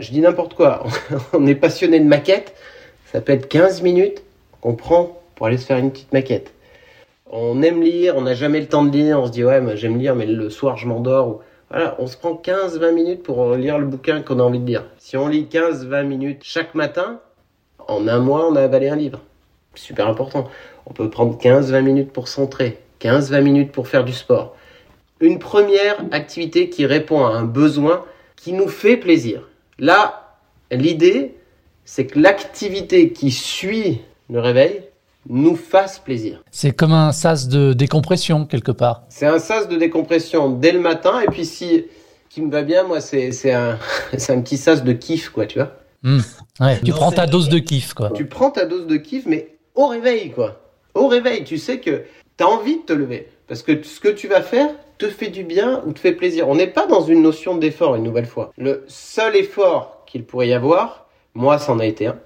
Je 0.00 0.10
dis 0.10 0.20
n'importe 0.20 0.54
quoi. 0.54 0.84
on 1.32 1.46
est 1.46 1.54
passionné 1.54 2.00
de 2.00 2.06
maquette, 2.06 2.54
ça 3.12 3.20
peut 3.20 3.32
être 3.32 3.46
15 3.46 3.82
minutes 3.82 4.24
qu'on 4.60 4.74
prend 4.74 5.16
pour 5.36 5.46
aller 5.46 5.58
se 5.58 5.64
faire 5.66 5.78
une 5.78 5.92
petite 5.92 6.12
maquette. 6.12 6.50
On 7.30 7.62
aime 7.62 7.82
lire, 7.82 8.16
on 8.16 8.22
n'a 8.22 8.34
jamais 8.34 8.60
le 8.60 8.68
temps 8.68 8.84
de 8.84 8.90
lire, 8.90 9.18
on 9.18 9.26
se 9.26 9.32
dit 9.32 9.44
ouais, 9.44 9.60
j'aime 9.76 9.98
lire, 9.98 10.14
mais 10.14 10.26
le 10.26 10.50
soir 10.50 10.76
je 10.76 10.86
m'endors. 10.86 11.40
Voilà, 11.70 11.96
on 11.98 12.06
se 12.06 12.16
prend 12.16 12.34
15-20 12.34 12.92
minutes 12.92 13.22
pour 13.22 13.54
lire 13.54 13.78
le 13.78 13.86
bouquin 13.86 14.20
qu'on 14.20 14.38
a 14.38 14.42
envie 14.42 14.60
de 14.60 14.66
lire. 14.66 14.84
Si 14.98 15.16
on 15.16 15.26
lit 15.26 15.48
15-20 15.50 16.04
minutes 16.04 16.42
chaque 16.44 16.74
matin, 16.74 17.20
en 17.88 18.06
un 18.08 18.20
mois, 18.20 18.48
on 18.48 18.54
a 18.56 18.62
avalé 18.62 18.88
un 18.88 18.96
livre. 18.96 19.20
Super 19.74 20.06
important. 20.06 20.48
On 20.86 20.92
peut 20.92 21.10
prendre 21.10 21.36
15-20 21.36 21.82
minutes 21.82 22.12
pour 22.12 22.28
centrer. 22.28 22.78
15-20 23.00 23.40
minutes 23.40 23.72
pour 23.72 23.88
faire 23.88 24.04
du 24.04 24.12
sport. 24.12 24.54
Une 25.20 25.38
première 25.38 25.96
activité 26.12 26.68
qui 26.68 26.86
répond 26.86 27.24
à 27.24 27.30
un 27.30 27.44
besoin 27.44 28.04
qui 28.36 28.52
nous 28.52 28.68
fait 28.68 28.96
plaisir. 28.96 29.48
Là, 29.78 30.36
l'idée, 30.70 31.34
c'est 31.84 32.06
que 32.06 32.18
l'activité 32.18 33.12
qui 33.12 33.30
suit 33.30 34.02
le 34.30 34.40
réveil 34.40 34.82
nous 35.28 35.56
fasse 35.56 35.98
plaisir. 35.98 36.42
C'est 36.50 36.72
comme 36.72 36.92
un 36.92 37.12
sas 37.12 37.48
de 37.48 37.72
décompression 37.72 38.46
quelque 38.46 38.72
part. 38.72 39.02
C'est 39.08 39.26
un 39.26 39.38
sas 39.38 39.68
de 39.68 39.76
décompression 39.76 40.50
dès 40.50 40.72
le 40.72 40.80
matin 40.80 41.20
et 41.20 41.26
puis 41.26 41.44
si 41.44 41.86
qui 42.28 42.42
me 42.42 42.50
va 42.50 42.62
bien, 42.62 42.82
moi 42.82 43.00
c'est 43.00 43.52
un, 43.52 43.78
un 44.28 44.40
petit 44.40 44.56
sas 44.56 44.82
de 44.82 44.92
kiff 44.92 45.30
quoi, 45.30 45.46
tu 45.46 45.58
vois. 45.58 45.72
Mmh. 46.02 46.18
Ouais, 46.60 46.78
tu 46.80 46.90
non, 46.90 46.96
prends 46.96 47.12
ta 47.12 47.26
dose 47.26 47.48
de 47.48 47.58
kiff 47.58 47.94
quoi. 47.94 48.10
Tu 48.10 48.26
prends 48.26 48.50
ta 48.50 48.66
dose 48.66 48.86
de 48.86 48.96
kiff 48.96 49.26
mais 49.26 49.56
au 49.74 49.86
réveil 49.86 50.30
quoi. 50.30 50.60
Au 50.94 51.08
réveil, 51.08 51.44
tu 51.44 51.58
sais 51.58 51.78
que 51.78 52.04
tu 52.36 52.44
as 52.44 52.48
envie 52.48 52.78
de 52.78 52.82
te 52.82 52.92
lever. 52.92 53.28
Parce 53.46 53.62
que 53.62 53.82
ce 53.82 54.00
que 54.00 54.08
tu 54.08 54.28
vas 54.28 54.42
faire 54.42 54.70
te 54.98 55.08
fait 55.08 55.28
du 55.28 55.44
bien 55.44 55.82
ou 55.86 55.92
te 55.92 55.98
fait 55.98 56.12
plaisir. 56.12 56.48
On 56.48 56.54
n'est 56.54 56.68
pas 56.68 56.86
dans 56.86 57.02
une 57.02 57.22
notion 57.22 57.56
d'effort, 57.56 57.96
une 57.96 58.04
nouvelle 58.04 58.26
fois. 58.26 58.52
Le 58.56 58.84
seul 58.86 59.36
effort 59.36 60.04
qu'il 60.06 60.24
pourrait 60.24 60.48
y 60.48 60.52
avoir, 60.52 61.06
moi, 61.34 61.58
c'en 61.58 61.78
a 61.78 61.86
été 61.86 62.06
un. 62.06 62.18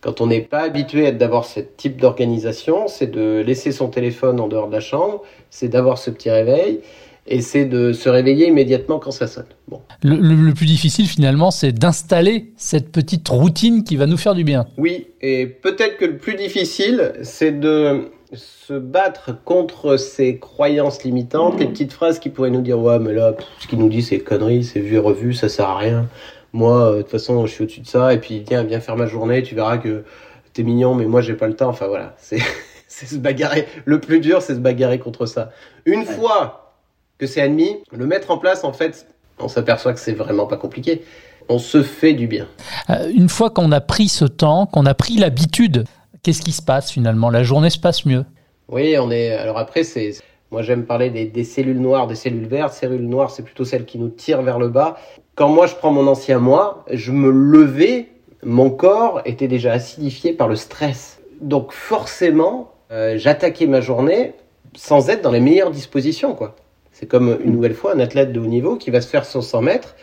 Quand 0.00 0.20
on 0.20 0.26
n'est 0.28 0.40
pas 0.40 0.62
habitué 0.62 1.12
d'avoir 1.12 1.44
ce 1.44 1.60
type 1.60 2.00
d'organisation, 2.00 2.88
c'est 2.88 3.10
de 3.10 3.42
laisser 3.46 3.70
son 3.72 3.88
téléphone 3.88 4.40
en 4.40 4.48
dehors 4.48 4.68
de 4.68 4.72
la 4.72 4.80
chambre, 4.80 5.22
c'est 5.50 5.68
d'avoir 5.68 5.98
ce 5.98 6.10
petit 6.10 6.30
réveil 6.30 6.80
et 7.26 7.42
c'est 7.42 7.66
de 7.66 7.92
se 7.92 8.08
réveiller 8.08 8.48
immédiatement 8.48 8.98
quand 8.98 9.10
ça 9.10 9.26
sonne. 9.26 9.44
Bon. 9.68 9.82
Le, 10.02 10.16
le- 10.16 10.34
le 10.34 10.54
plus 10.54 10.64
difficile 10.66 11.06
finalement, 11.06 11.50
c'est 11.50 11.72
d'installer 11.72 12.46
cette 12.56 12.90
petite 12.90 13.28
routine 13.28 13.84
qui 13.84 13.96
va 13.96 14.06
nous 14.06 14.16
faire 14.16 14.34
du 14.34 14.42
bien. 14.42 14.66
Oui, 14.78 15.08
et 15.20 15.46
peut-être 15.46 15.98
que 15.98 16.06
le 16.06 16.16
plus 16.16 16.34
difficile, 16.34 17.12
c'est 17.22 17.52
de 17.60 18.10
se 18.32 18.72
battre 18.72 19.32
contre 19.44 19.96
ces 19.98 20.38
croyances 20.38 21.02
limitantes, 21.04 21.58
les 21.60 21.66
petites 21.66 21.92
phrases 21.92 22.18
qui 22.20 22.30
pourraient 22.30 22.50
nous 22.50 22.62
dire 22.62 22.78
ouais 22.78 22.98
mais 23.00 23.12
là 23.12 23.32
pff, 23.32 23.44
ce 23.58 23.66
qu'il 23.66 23.80
nous 23.80 23.88
dit 23.88 24.02
c'est 24.02 24.20
conneries, 24.20 24.62
c'est 24.64 24.78
vu 24.80 24.94
et 24.94 24.98
revu, 24.98 25.34
ça 25.34 25.48
sert 25.48 25.68
à 25.68 25.76
rien. 25.76 26.06
Moi 26.52 26.90
euh, 26.90 26.96
de 26.98 27.02
toute 27.02 27.10
façon 27.10 27.46
je 27.46 27.52
suis 27.52 27.64
au-dessus 27.64 27.80
de 27.80 27.86
ça 27.86 28.12
et 28.12 28.18
puis 28.18 28.42
tiens 28.46 28.62
viens 28.62 28.80
faire 28.80 28.96
ma 28.96 29.06
journée, 29.06 29.42
tu 29.42 29.54
verras 29.54 29.78
que 29.78 30.04
t'es 30.52 30.62
mignon 30.62 30.94
mais 30.94 31.06
moi 31.06 31.20
j'ai 31.20 31.34
pas 31.34 31.46
le 31.46 31.54
temps. 31.54 31.68
Enfin 31.68 31.86
voilà, 31.86 32.14
c'est 32.18 32.40
c'est 32.88 33.06
se 33.06 33.16
bagarrer. 33.16 33.66
Le 33.84 34.00
plus 34.00 34.20
dur 34.20 34.42
c'est 34.42 34.54
se 34.54 34.60
bagarrer 34.60 34.98
contre 34.98 35.26
ça. 35.26 35.50
Une 35.84 36.04
fois 36.04 36.74
que 37.18 37.26
c'est 37.26 37.40
admis, 37.40 37.76
le 37.92 38.06
mettre 38.06 38.30
en 38.30 38.38
place 38.38 38.64
en 38.64 38.72
fait, 38.72 39.06
on 39.38 39.48
s'aperçoit 39.48 39.92
que 39.92 40.00
c'est 40.00 40.12
vraiment 40.12 40.46
pas 40.46 40.56
compliqué. 40.56 41.02
On 41.48 41.58
se 41.58 41.82
fait 41.82 42.14
du 42.14 42.26
bien. 42.26 42.46
Euh, 42.90 43.10
une 43.14 43.28
fois 43.28 43.50
qu'on 43.50 43.72
a 43.72 43.80
pris 43.80 44.08
ce 44.08 44.24
temps, 44.24 44.66
qu'on 44.66 44.86
a 44.86 44.94
pris 44.94 45.16
l'habitude, 45.16 45.84
qu'est-ce 46.22 46.42
qui 46.42 46.52
se 46.52 46.62
passe 46.62 46.90
finalement? 46.90 47.30
La 47.30 47.42
journée 47.42 47.70
se 47.70 47.78
passe 47.78 48.06
mieux. 48.06 48.24
Oui, 48.68 48.96
on 48.98 49.10
est. 49.10 49.32
Alors 49.32 49.58
après, 49.58 49.84
c'est. 49.84 50.14
Moi, 50.50 50.62
j'aime 50.62 50.84
parler 50.84 51.10
des, 51.10 51.44
cellules 51.44 51.80
noires, 51.80 52.08
des 52.08 52.16
cellules 52.16 52.46
vertes. 52.46 52.72
Cellules 52.72 53.06
noires, 53.06 53.30
c'est 53.30 53.44
plutôt 53.44 53.64
celles 53.64 53.84
qui 53.84 53.98
nous 53.98 54.08
tirent 54.08 54.42
vers 54.42 54.58
le 54.58 54.68
bas. 54.68 54.96
Quand 55.36 55.48
moi, 55.48 55.66
je 55.66 55.76
prends 55.76 55.92
mon 55.92 56.06
ancien 56.08 56.38
moi, 56.38 56.84
je 56.90 57.12
me 57.12 57.30
levais, 57.30 58.08
mon 58.42 58.70
corps 58.70 59.22
était 59.24 59.46
déjà 59.46 59.72
acidifié 59.72 60.32
par 60.32 60.48
le 60.48 60.56
stress. 60.56 61.20
Donc 61.40 61.72
forcément, 61.72 62.72
euh, 62.90 63.16
j'attaquais 63.16 63.66
ma 63.66 63.80
journée 63.80 64.34
sans 64.74 65.08
être 65.08 65.22
dans 65.22 65.30
les 65.30 65.40
meilleures 65.40 65.70
dispositions, 65.70 66.34
quoi. 66.34 66.56
C'est 66.92 67.06
comme 67.06 67.38
une 67.42 67.52
nouvelle 67.52 67.74
fois 67.74 67.94
un 67.94 68.00
athlète 68.00 68.32
de 68.32 68.40
haut 68.40 68.46
niveau 68.46 68.76
qui 68.76 68.90
va 68.90 69.00
se 69.00 69.08
faire 69.08 69.24
son 69.24 69.40
100 69.40 69.62
mètres 69.62 69.94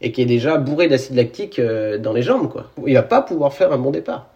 et 0.00 0.12
qui 0.12 0.22
est 0.22 0.26
déjà 0.26 0.56
bourré 0.56 0.88
d'acide 0.88 1.16
lactique 1.16 1.58
euh, 1.58 1.98
dans 1.98 2.12
les 2.12 2.22
jambes, 2.22 2.48
quoi. 2.48 2.70
Il 2.86 2.94
va 2.94 3.02
pas 3.02 3.22
pouvoir 3.22 3.52
faire 3.52 3.72
un 3.72 3.78
bon 3.78 3.90
départ. 3.90 4.28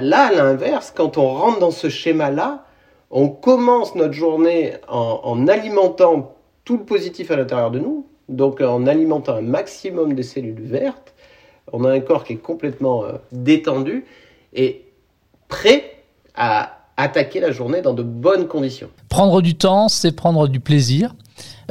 Là, 0.00 0.26
à 0.26 0.32
l'inverse, 0.32 0.92
quand 0.94 1.16
on 1.16 1.28
rentre 1.28 1.60
dans 1.60 1.70
ce 1.70 1.88
schéma-là, 1.88 2.65
on 3.18 3.30
commence 3.30 3.94
notre 3.94 4.12
journée 4.12 4.74
en, 4.88 5.20
en 5.24 5.48
alimentant 5.48 6.34
tout 6.66 6.76
le 6.76 6.84
positif 6.84 7.30
à 7.30 7.36
l'intérieur 7.36 7.70
de 7.70 7.78
nous, 7.78 8.06
donc 8.28 8.60
en 8.60 8.86
alimentant 8.86 9.36
un 9.36 9.40
maximum 9.40 10.12
de 10.12 10.20
cellules 10.20 10.60
vertes. 10.60 11.14
On 11.72 11.86
a 11.86 11.90
un 11.90 12.00
corps 12.00 12.24
qui 12.24 12.34
est 12.34 12.36
complètement 12.36 13.04
euh, 13.04 13.12
détendu 13.32 14.04
et 14.52 14.84
prêt 15.48 16.02
à 16.34 16.76
attaquer 16.98 17.40
la 17.40 17.52
journée 17.52 17.80
dans 17.80 17.94
de 17.94 18.02
bonnes 18.02 18.48
conditions. 18.48 18.90
Prendre 19.08 19.40
du 19.40 19.54
temps, 19.54 19.88
c'est 19.88 20.12
prendre 20.12 20.46
du 20.46 20.60
plaisir. 20.60 21.14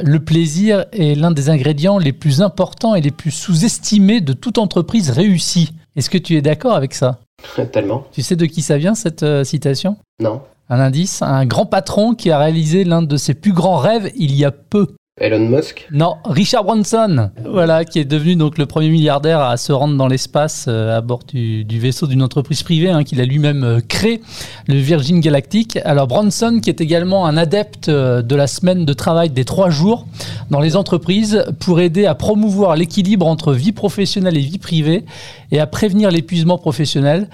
Le 0.00 0.18
plaisir 0.18 0.86
est 0.90 1.14
l'un 1.14 1.30
des 1.30 1.48
ingrédients 1.48 1.98
les 1.98 2.12
plus 2.12 2.42
importants 2.42 2.96
et 2.96 3.00
les 3.00 3.12
plus 3.12 3.30
sous-estimés 3.30 4.20
de 4.20 4.32
toute 4.32 4.58
entreprise 4.58 5.10
réussie. 5.10 5.70
Est-ce 5.94 6.10
que 6.10 6.18
tu 6.18 6.34
es 6.34 6.42
d'accord 6.42 6.74
avec 6.74 6.92
ça? 6.92 7.20
Tellement. 7.72 8.04
Tu 8.10 8.22
sais 8.22 8.34
de 8.34 8.46
qui 8.46 8.62
ça 8.62 8.78
vient 8.78 8.96
cette 8.96 9.22
euh, 9.22 9.44
citation? 9.44 9.96
Non. 10.18 10.40
Un 10.68 10.80
indice 10.80 11.22
Un 11.22 11.46
grand 11.46 11.66
patron 11.66 12.14
qui 12.14 12.30
a 12.30 12.38
réalisé 12.38 12.84
l'un 12.84 13.02
de 13.02 13.16
ses 13.16 13.34
plus 13.34 13.52
grands 13.52 13.76
rêves 13.76 14.10
il 14.16 14.34
y 14.34 14.44
a 14.44 14.50
peu. 14.50 14.88
Elon 15.18 15.48
Musk. 15.48 15.88
Non, 15.92 16.16
Richard 16.26 16.64
Branson, 16.64 17.30
voilà, 17.42 17.86
qui 17.86 17.98
est 17.98 18.04
devenu 18.04 18.36
donc 18.36 18.58
le 18.58 18.66
premier 18.66 18.90
milliardaire 18.90 19.40
à 19.40 19.56
se 19.56 19.72
rendre 19.72 19.96
dans 19.96 20.08
l'espace 20.08 20.66
euh, 20.68 20.98
à 20.98 21.00
bord 21.00 21.20
du, 21.26 21.64
du 21.64 21.80
vaisseau 21.80 22.06
d'une 22.06 22.22
entreprise 22.22 22.62
privée 22.62 22.90
hein, 22.90 23.02
qu'il 23.02 23.18
a 23.22 23.24
lui-même 23.24 23.64
euh, 23.64 23.80
créé, 23.80 24.20
le 24.68 24.74
Virgin 24.74 25.20
Galactic. 25.20 25.78
Alors 25.86 26.06
Branson, 26.06 26.60
qui 26.62 26.68
est 26.68 26.82
également 26.82 27.24
un 27.24 27.38
adepte 27.38 27.88
euh, 27.88 28.20
de 28.20 28.36
la 28.36 28.46
semaine 28.46 28.84
de 28.84 28.92
travail 28.92 29.30
des 29.30 29.46
trois 29.46 29.70
jours 29.70 30.06
dans 30.50 30.60
les 30.60 30.76
entreprises 30.76 31.46
pour 31.60 31.80
aider 31.80 32.04
à 32.04 32.14
promouvoir 32.14 32.76
l'équilibre 32.76 33.26
entre 33.26 33.54
vie 33.54 33.72
professionnelle 33.72 34.36
et 34.36 34.40
vie 34.40 34.58
privée 34.58 35.06
et 35.50 35.60
à 35.60 35.66
prévenir 35.66 36.10
l'épuisement 36.10 36.58
professionnel. 36.58 37.30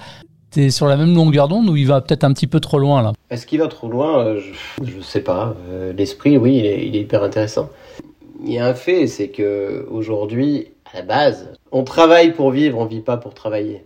T'es 0.53 0.69
sur 0.69 0.85
la 0.85 0.97
même 0.97 1.15
longueur 1.15 1.47
d'onde 1.47 1.67
ou 1.69 1.75
il 1.75 1.87
va 1.87 1.99
peut-être 2.01 2.23
un 2.23 2.31
petit 2.31 2.45
peu 2.45 2.59
trop 2.59 2.77
loin 2.77 3.01
là 3.01 3.13
Est-ce 3.31 3.47
qu'il 3.47 3.59
va 3.59 3.67
trop 3.67 3.87
loin 3.87 4.23
Euh, 4.23 4.39
Je 4.83 4.97
ne 4.97 5.01
sais 5.01 5.21
pas. 5.21 5.55
Euh, 5.69 5.93
L'esprit, 5.93 6.37
oui, 6.37 6.57
il 6.57 6.65
est, 6.67 6.85
il 6.87 6.95
est 6.95 6.99
hyper 7.01 7.23
intéressant. 7.23 7.69
Il 8.45 8.53
y 8.53 8.59
a 8.59 8.67
un 8.67 8.75
fait, 8.75 9.07
c'est 9.07 9.29
que 9.29 9.87
aujourd'hui, 9.89 10.67
à 10.93 10.97
la 10.97 11.01
base, 11.03 11.49
on 11.71 11.83
travaille 11.83 12.33
pour 12.33 12.51
vivre, 12.51 12.77
on 12.77 12.85
vit 12.85 12.99
pas 13.01 13.17
pour 13.17 13.33
travailler. 13.33 13.83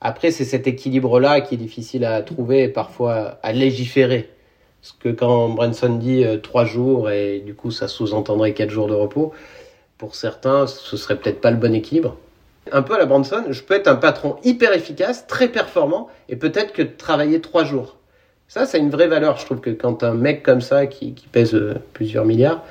Après, 0.00 0.32
c'est 0.32 0.44
cet 0.44 0.66
équilibre-là 0.66 1.40
qui 1.40 1.54
est 1.54 1.58
difficile 1.58 2.04
à 2.04 2.20
trouver 2.22 2.64
et 2.64 2.68
parfois 2.68 3.38
à 3.44 3.52
légiférer. 3.52 4.28
Parce 4.80 4.92
que 4.98 5.08
quand 5.10 5.48
Branson 5.50 5.96
dit 5.96 6.24
euh, 6.24 6.38
trois 6.38 6.64
jours 6.64 7.10
et 7.10 7.40
du 7.46 7.54
coup 7.54 7.70
ça 7.70 7.86
sous-entendrait 7.88 8.54
quatre 8.54 8.70
jours 8.70 8.88
de 8.88 8.94
repos, 8.94 9.32
pour 9.98 10.14
certains, 10.16 10.66
ce 10.66 10.96
serait 10.96 11.16
peut-être 11.16 11.40
pas 11.40 11.50
le 11.52 11.56
bon 11.56 11.74
équilibre. 11.74 12.16
Un 12.72 12.82
peu 12.82 12.94
à 12.94 12.98
la 12.98 13.06
Branson, 13.06 13.44
je 13.50 13.62
peux 13.62 13.74
être 13.74 13.88
un 13.88 13.96
patron 13.96 14.36
hyper 14.44 14.72
efficace, 14.72 15.26
très 15.26 15.48
performant, 15.48 16.08
et 16.28 16.36
peut-être 16.36 16.72
que 16.72 16.82
travailler 16.82 17.40
trois 17.40 17.64
jours. 17.64 17.96
Ça, 18.48 18.64
c'est 18.66 18.78
une 18.78 18.90
vraie 18.90 19.08
valeur. 19.08 19.38
Je 19.38 19.44
trouve 19.44 19.60
que 19.60 19.70
quand 19.70 20.02
un 20.02 20.14
mec 20.14 20.42
comme 20.42 20.60
ça, 20.60 20.86
qui, 20.86 21.14
qui 21.14 21.26
pèse 21.26 21.54
euh, 21.54 21.74
plusieurs 21.92 22.24
milliards, 22.24 22.62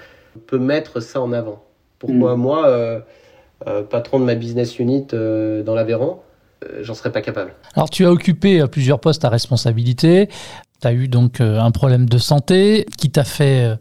peut 0.48 0.58
mettre 0.58 1.00
ça 1.00 1.22
en 1.22 1.34
avant. 1.34 1.64
Pourquoi 2.00 2.36
moi, 2.36 2.68
euh, 2.68 3.00
euh, 3.68 3.84
patron 3.84 4.20
de 4.20 4.26
ma 4.26 4.36
business 4.36 4.80
unit 4.80 5.08
euh, 5.14 5.64
dans 5.64 5.74
l'Aveyron, 5.74 6.20
euh, 6.64 6.80
j'en 6.82 6.94
serais 6.94 7.12
pas 7.12 7.22
capable. 7.22 7.54
Alors, 7.76 7.90
tu 7.90 8.06
as 8.06 8.12
occupé 8.12 8.64
plusieurs 8.72 9.00
postes 9.00 9.26
à 9.26 9.30
responsabilité. 9.30 10.30
Tu 10.82 10.88
as 10.88 10.94
eu 10.94 11.08
donc 11.08 11.42
un 11.42 11.72
problème 11.72 12.08
de 12.08 12.18
santé 12.20 12.86
qui 12.98 13.10
t'a 13.10 13.24
fait 13.24 13.64
euh, 13.64 13.76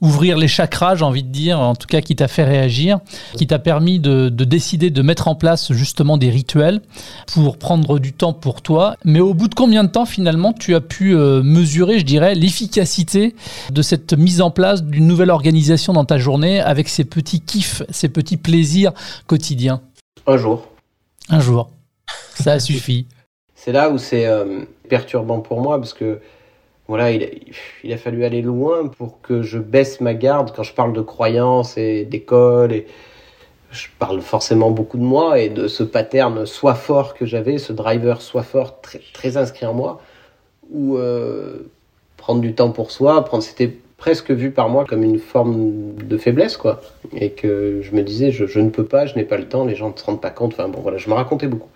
ouvrir 0.00 0.38
les 0.38 0.48
chakras, 0.48 0.94
j'ai 0.96 1.04
envie 1.04 1.22
de 1.22 1.28
dire, 1.28 1.60
en 1.60 1.74
tout 1.74 1.86
cas 1.86 2.00
qui 2.00 2.16
t'a 2.16 2.28
fait 2.28 2.44
réagir, 2.44 3.00
qui 3.36 3.46
t'a 3.46 3.58
permis 3.58 3.98
de, 3.98 4.28
de 4.28 4.44
décider 4.44 4.90
de 4.90 5.02
mettre 5.02 5.28
en 5.28 5.34
place 5.34 5.72
justement 5.72 6.16
des 6.16 6.30
rituels 6.30 6.80
pour 7.32 7.58
prendre 7.58 7.98
du 7.98 8.12
temps 8.12 8.32
pour 8.32 8.62
toi. 8.62 8.96
Mais 9.04 9.20
au 9.20 9.34
bout 9.34 9.48
de 9.48 9.54
combien 9.54 9.84
de 9.84 9.90
temps 9.90 10.06
finalement 10.06 10.52
tu 10.52 10.74
as 10.74 10.80
pu 10.80 11.14
euh, 11.14 11.42
mesurer, 11.42 11.98
je 11.98 12.04
dirais, 12.04 12.34
l'efficacité 12.34 13.34
de 13.70 13.82
cette 13.82 14.14
mise 14.14 14.40
en 14.40 14.50
place 14.50 14.82
d'une 14.82 15.06
nouvelle 15.06 15.30
organisation 15.30 15.92
dans 15.92 16.04
ta 16.04 16.18
journée 16.18 16.60
avec 16.60 16.88
ces 16.88 17.04
petits 17.04 17.40
kiffs, 17.40 17.82
ces 17.90 18.08
petits 18.08 18.36
plaisirs 18.36 18.92
quotidiens? 19.26 19.82
Un 20.26 20.36
jour. 20.36 20.66
Un 21.28 21.40
jour. 21.40 21.70
Ça 22.34 22.58
suffit. 22.58 23.06
C'est 23.54 23.72
là 23.72 23.90
où 23.90 23.98
c'est 23.98 24.26
euh, 24.26 24.64
perturbant 24.88 25.40
pour 25.40 25.60
moi 25.60 25.78
parce 25.78 25.92
que 25.92 26.20
voilà, 26.90 27.12
il 27.12 27.92
a, 27.92 27.96
fallu 27.96 28.24
aller 28.24 28.42
loin 28.42 28.88
pour 28.88 29.20
que 29.20 29.42
je 29.42 29.60
baisse 29.60 30.00
ma 30.00 30.12
garde. 30.12 30.52
Quand 30.52 30.64
je 30.64 30.74
parle 30.74 30.92
de 30.92 31.00
croyances 31.00 31.78
et 31.78 32.04
d'école 32.04 32.72
et 32.72 32.88
je 33.70 33.86
parle 34.00 34.20
forcément 34.20 34.72
beaucoup 34.72 34.98
de 34.98 35.04
moi 35.04 35.38
et 35.38 35.50
de 35.50 35.68
ce 35.68 35.84
pattern 35.84 36.46
soit 36.46 36.74
fort 36.74 37.14
que 37.14 37.26
j'avais, 37.26 37.58
ce 37.58 37.72
driver 37.72 38.20
soit 38.20 38.42
fort 38.42 38.80
très, 38.80 39.00
très 39.12 39.36
inscrit 39.36 39.66
en 39.66 39.72
moi 39.72 40.00
où 40.72 40.96
euh, 40.96 41.70
prendre 42.16 42.40
du 42.40 42.56
temps 42.56 42.72
pour 42.72 42.90
soi, 42.90 43.24
prendre 43.24 43.44
c'était 43.44 43.76
presque 44.00 44.32
vu 44.32 44.50
par 44.50 44.68
moi 44.68 44.84
comme 44.84 45.04
une 45.04 45.20
forme 45.20 45.94
de 45.94 46.16
faiblesse 46.16 46.56
quoi 46.56 46.80
et 47.14 47.30
que 47.30 47.80
je 47.82 47.94
me 47.94 48.02
disais 48.02 48.32
je, 48.32 48.46
je 48.46 48.58
ne 48.58 48.70
peux 48.70 48.84
pas, 48.84 49.06
je 49.06 49.14
n'ai 49.14 49.24
pas 49.24 49.36
le 49.36 49.44
temps, 49.44 49.64
les 49.64 49.76
gens 49.76 49.92
ne 49.94 49.98
se 49.98 50.04
rendent 50.04 50.20
pas 50.20 50.30
compte, 50.30 50.54
enfin 50.54 50.68
bon 50.68 50.80
voilà, 50.80 50.98
je 50.98 51.08
me 51.08 51.14
racontais 51.14 51.46
beaucoup. 51.46 51.68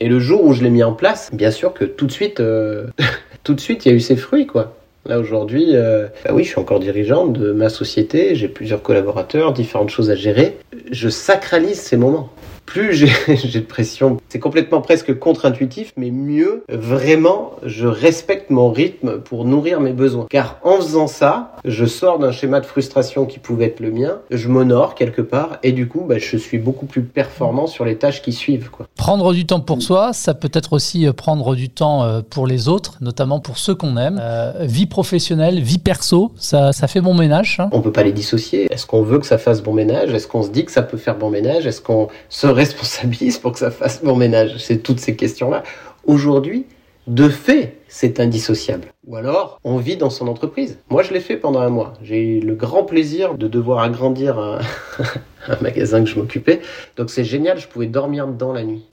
Et 0.00 0.08
le 0.08 0.18
jour 0.20 0.44
où 0.44 0.52
je 0.52 0.62
l'ai 0.62 0.70
mis 0.70 0.82
en 0.82 0.92
place, 0.92 1.30
bien 1.34 1.50
sûr 1.50 1.74
que 1.74 1.84
tout 1.84 2.06
de 2.06 2.12
suite, 2.12 2.40
euh, 2.40 2.86
tout 3.44 3.54
de 3.54 3.60
suite, 3.60 3.84
il 3.84 3.90
y 3.90 3.92
a 3.92 3.94
eu 3.94 4.00
ses 4.00 4.16
fruits, 4.16 4.46
quoi. 4.46 4.74
Là 5.06 5.18
aujourd'hui, 5.18 5.70
euh, 5.72 6.06
bah 6.24 6.30
oui, 6.32 6.44
je 6.44 6.48
suis 6.48 6.58
encore 6.58 6.80
dirigeant 6.80 7.26
de 7.26 7.52
ma 7.52 7.68
société, 7.68 8.34
j'ai 8.34 8.48
plusieurs 8.48 8.82
collaborateurs, 8.82 9.52
différentes 9.52 9.90
choses 9.90 10.10
à 10.10 10.14
gérer. 10.14 10.56
Je 10.90 11.10
sacralise 11.10 11.78
ces 11.78 11.98
moments. 11.98 12.30
Plus 12.66 12.92
j'ai 13.28 13.60
de 13.60 13.66
pression, 13.66 14.16
c'est 14.28 14.38
complètement 14.38 14.80
presque 14.80 15.18
contre-intuitif, 15.18 15.92
mais 15.96 16.10
mieux, 16.10 16.64
vraiment, 16.68 17.52
je 17.64 17.86
respecte 17.86 18.50
mon 18.50 18.70
rythme 18.70 19.18
pour 19.20 19.44
nourrir 19.44 19.80
mes 19.80 19.92
besoins. 19.92 20.26
Car 20.30 20.58
en 20.64 20.76
faisant 20.76 21.06
ça, 21.06 21.52
je 21.64 21.84
sors 21.84 22.18
d'un 22.18 22.32
schéma 22.32 22.60
de 22.60 22.66
frustration 22.66 23.26
qui 23.26 23.38
pouvait 23.38 23.66
être 23.66 23.80
le 23.80 23.90
mien, 23.90 24.18
je 24.30 24.48
m'honore 24.48 24.94
quelque 24.94 25.22
part, 25.22 25.58
et 25.62 25.72
du 25.72 25.88
coup, 25.88 26.04
bah, 26.08 26.16
je 26.18 26.36
suis 26.36 26.58
beaucoup 26.58 26.86
plus 26.86 27.02
performant 27.02 27.66
sur 27.66 27.84
les 27.84 27.96
tâches 27.96 28.22
qui 28.22 28.32
suivent, 28.32 28.70
quoi. 28.70 28.86
Prendre 28.96 29.32
du 29.32 29.46
temps 29.46 29.60
pour 29.60 29.82
soi, 29.82 30.12
ça 30.12 30.34
peut 30.34 30.50
être 30.52 30.72
aussi 30.72 31.06
euh, 31.06 31.12
prendre 31.12 31.54
du 31.54 31.68
temps 31.68 32.02
euh, 32.04 32.20
pour 32.28 32.46
les 32.46 32.68
autres, 32.68 32.96
notamment 33.00 33.40
pour 33.40 33.58
ceux 33.58 33.74
qu'on 33.74 33.96
aime. 33.96 34.18
Euh, 34.20 34.52
vie 34.62 34.86
professionnelle, 34.86 35.60
vie 35.60 35.78
perso, 35.78 36.32
ça, 36.36 36.72
ça 36.72 36.88
fait 36.88 37.00
bon 37.00 37.14
ménage. 37.14 37.58
hein. 37.60 37.68
On 37.72 37.80
peut 37.80 37.92
pas 37.92 38.02
les 38.02 38.12
dissocier. 38.12 38.66
Est-ce 38.72 38.86
qu'on 38.86 39.02
veut 39.02 39.18
que 39.18 39.26
ça 39.26 39.38
fasse 39.38 39.62
bon 39.62 39.72
ménage? 39.74 40.12
Est-ce 40.12 40.26
qu'on 40.26 40.42
se 40.42 40.50
dit 40.50 40.64
que 40.64 40.72
ça 40.72 40.82
peut 40.82 40.96
faire 40.96 41.16
bon 41.16 41.30
ménage? 41.30 41.66
Est-ce 41.66 41.80
qu'on 41.80 42.08
se 42.28 42.46
responsabilise 42.54 43.38
pour 43.38 43.52
que 43.52 43.58
ça 43.58 43.70
fasse 43.70 44.02
bon 44.02 44.16
ménage 44.16 44.56
C'est 44.58 44.78
toutes 44.78 45.00
ces 45.00 45.16
questions-là. 45.16 45.62
Aujourd'hui, 46.04 46.66
de 47.06 47.28
fait, 47.28 47.76
c'est 47.88 48.18
indissociable. 48.18 48.88
Ou 49.06 49.16
alors, 49.16 49.60
on 49.62 49.76
vit 49.76 49.96
dans 49.96 50.08
son 50.08 50.26
entreprise. 50.26 50.78
Moi, 50.88 51.02
je 51.02 51.12
l'ai 51.12 51.20
fait 51.20 51.36
pendant 51.36 51.60
un 51.60 51.68
mois. 51.68 51.92
J'ai 52.02 52.20
eu 52.20 52.40
le 52.40 52.54
grand 52.54 52.84
plaisir 52.84 53.34
de 53.34 53.46
devoir 53.46 53.80
agrandir 53.80 54.38
un, 54.38 54.60
un 55.48 55.56
magasin 55.60 56.02
que 56.02 56.08
je 56.08 56.18
m'occupais. 56.18 56.60
Donc 56.96 57.10
c'est 57.10 57.24
génial, 57.24 57.58
je 57.58 57.68
pouvais 57.68 57.86
dormir 57.86 58.26
dedans 58.26 58.52
la 58.52 58.64
nuit. 58.64 58.84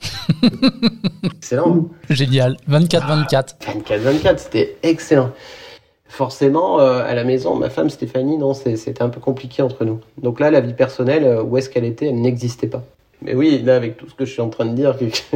Excellent. 1.23 1.89
Génial, 2.09 2.57
24-24. 2.69 3.55
24-24, 3.61 4.37
c'était 4.37 4.77
excellent. 4.83 5.31
forcément, 6.07 6.79
euh, 6.79 7.03
à 7.05 7.13
la 7.13 7.23
maison, 7.23 7.55
ma 7.55 7.69
femme 7.69 7.89
Stéphanie, 7.89 8.37
non, 8.37 8.53
c'était 8.53 9.01
un 9.01 9.09
peu 9.09 9.19
compliqué 9.19 9.61
entre 9.61 9.85
nous. 9.85 9.99
Donc 10.17 10.39
là, 10.39 10.51
la 10.51 10.61
vie 10.61 10.73
personnelle, 10.73 11.23
euh, 11.23 11.43
où 11.43 11.57
est-ce 11.57 11.69
qu'elle 11.69 11.85
était 11.85 12.07
Elle 12.07 12.21
n'existait 12.21 12.67
pas. 12.67 12.83
Mais 13.21 13.35
oui, 13.35 13.61
là, 13.63 13.75
avec 13.75 13.97
tout 13.97 14.09
ce 14.09 14.15
que 14.15 14.25
je 14.25 14.31
suis 14.31 14.41
en 14.41 14.49
train 14.49 14.65
de 14.65 14.73
dire, 14.73 14.95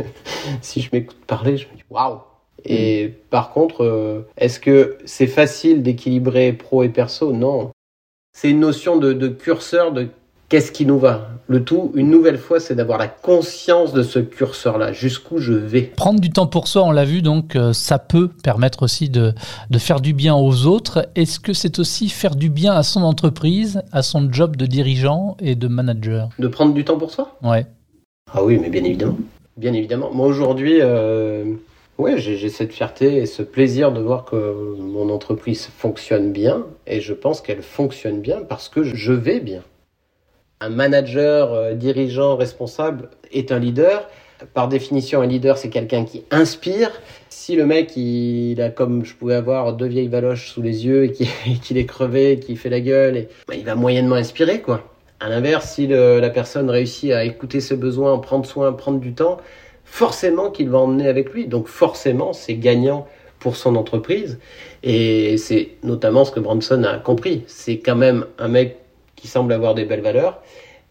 si 0.61 0.81
je 0.81 0.89
m'écoute 0.91 1.17
parler, 1.27 1.57
je 1.57 1.67
me 1.67 1.75
dis 1.75 1.83
waouh 1.89 2.19
Et 2.63 3.13
par 3.29 3.51
contre, 3.51 3.83
euh, 3.83 4.27
est-ce 4.37 4.59
que 4.59 4.97
c'est 5.05 5.27
facile 5.27 5.83
d'équilibrer 5.83 6.53
pro 6.53 6.83
et 6.83 6.89
perso? 6.89 7.31
Non. 7.31 7.71
C'est 8.33 8.49
une 8.49 8.59
notion 8.59 8.97
de, 8.97 9.13
de 9.13 9.27
curseur 9.27 9.91
de 9.93 10.09
qu'est-ce 10.49 10.71
qui 10.71 10.85
nous 10.85 10.99
va 10.99 11.29
Le 11.47 11.63
tout, 11.63 11.91
une 11.95 12.09
nouvelle 12.09 12.37
fois, 12.37 12.59
c'est 12.59 12.75
d'avoir 12.75 12.97
la 12.97 13.07
conscience 13.07 13.93
de 13.93 14.03
ce 14.03 14.19
curseur-là, 14.19 14.93
jusqu'où 14.93 15.37
je 15.37 15.53
vais. 15.53 15.83
Prendre 15.83 16.19
du 16.19 16.29
temps 16.29 16.47
pour 16.47 16.67
soi, 16.67 16.83
on 16.83 16.91
l'a 16.91 17.05
vu, 17.05 17.21
donc 17.21 17.55
euh, 17.55 17.73
ça 17.73 17.99
peut 17.99 18.29
permettre 18.43 18.83
aussi 18.83 19.09
de, 19.09 19.33
de 19.69 19.79
faire 19.79 20.01
du 20.01 20.13
bien 20.13 20.35
aux 20.35 20.65
autres. 20.65 21.09
Est-ce 21.15 21.39
que 21.39 21.53
c'est 21.53 21.79
aussi 21.79 22.09
faire 22.09 22.35
du 22.35 22.49
bien 22.49 22.73
à 22.73 22.83
son 22.83 23.03
entreprise, 23.03 23.81
à 23.91 24.01
son 24.01 24.31
job 24.31 24.55
de 24.55 24.65
dirigeant 24.65 25.37
et 25.39 25.55
de 25.55 25.67
manager? 25.67 26.29
De 26.39 26.47
prendre 26.47 26.73
du 26.73 26.83
temps 26.83 26.97
pour 26.97 27.11
soi? 27.11 27.37
Ouais. 27.43 27.65
Ah 28.35 28.43
oui, 28.43 28.57
mais 28.61 28.69
bien 28.69 28.83
évidemment. 28.83 29.17
Bien 29.57 29.73
évidemment. 29.73 30.11
Moi 30.11 30.27
aujourd'hui, 30.27 30.79
euh, 30.81 31.53
ouais, 31.97 32.17
j'ai 32.17 32.49
cette 32.49 32.73
fierté 32.73 33.15
et 33.17 33.25
ce 33.25 33.41
plaisir 33.41 33.93
de 33.93 34.01
voir 34.01 34.25
que 34.25 34.75
mon 34.77 35.09
entreprise 35.09 35.65
fonctionne 35.65 36.33
bien. 36.33 36.65
Et 36.85 36.99
je 36.99 37.13
pense 37.13 37.39
qu'elle 37.41 37.61
fonctionne 37.61 38.19
bien 38.19 38.41
parce 38.41 38.67
que 38.67 38.83
je 38.83 39.13
vais 39.13 39.39
bien 39.39 39.63
un 40.61 40.69
manager, 40.69 41.53
euh, 41.53 41.73
dirigeant, 41.73 42.35
responsable 42.35 43.09
est 43.31 43.51
un 43.51 43.59
leader. 43.59 44.09
Par 44.53 44.67
définition, 44.67 45.21
un 45.21 45.27
leader, 45.27 45.57
c'est 45.57 45.69
quelqu'un 45.69 46.03
qui 46.03 46.23
inspire. 46.31 46.91
Si 47.29 47.55
le 47.55 47.65
mec, 47.65 47.95
il 47.95 48.61
a 48.61 48.69
comme 48.69 49.05
je 49.05 49.13
pouvais 49.15 49.35
avoir 49.35 49.73
deux 49.73 49.87
vieilles 49.87 50.07
valoches 50.07 50.49
sous 50.49 50.61
les 50.61 50.85
yeux 50.85 51.03
et 51.47 51.53
qu'il 51.61 51.77
est 51.77 51.85
crevé, 51.85 52.39
qui 52.39 52.55
fait 52.55 52.69
la 52.69 52.81
gueule, 52.81 53.17
et, 53.17 53.29
bah, 53.47 53.55
il 53.55 53.63
va 53.63 53.75
moyennement 53.75 54.15
inspirer, 54.15 54.61
quoi. 54.61 54.83
À 55.19 55.29
l'inverse, 55.29 55.73
si 55.75 55.87
la 55.87 56.29
personne 56.29 56.69
réussit 56.69 57.11
à 57.11 57.23
écouter 57.23 57.61
ses 57.61 57.77
besoins, 57.77 58.17
prendre 58.19 58.45
soin, 58.45 58.73
prendre 58.73 58.99
du 58.99 59.13
temps, 59.13 59.37
forcément 59.85 60.51
qu'il 60.51 60.69
va 60.69 60.79
emmener 60.79 61.07
avec 61.07 61.33
lui. 61.33 61.47
Donc 61.47 61.67
forcément, 61.67 62.33
c'est 62.33 62.55
gagnant 62.55 63.07
pour 63.39 63.55
son 63.55 63.75
entreprise. 63.75 64.39
Et 64.83 65.37
c'est 65.37 65.69
notamment 65.83 66.25
ce 66.25 66.31
que 66.31 66.39
Branson 66.39 66.83
a 66.83 66.97
compris. 66.97 67.43
C'est 67.47 67.77
quand 67.79 67.95
même 67.95 68.25
un 68.39 68.47
mec 68.47 68.77
qui 69.15 69.27
semble 69.27 69.53
avoir 69.53 69.75
des 69.75 69.85
belles 69.85 70.01
valeurs, 70.01 70.41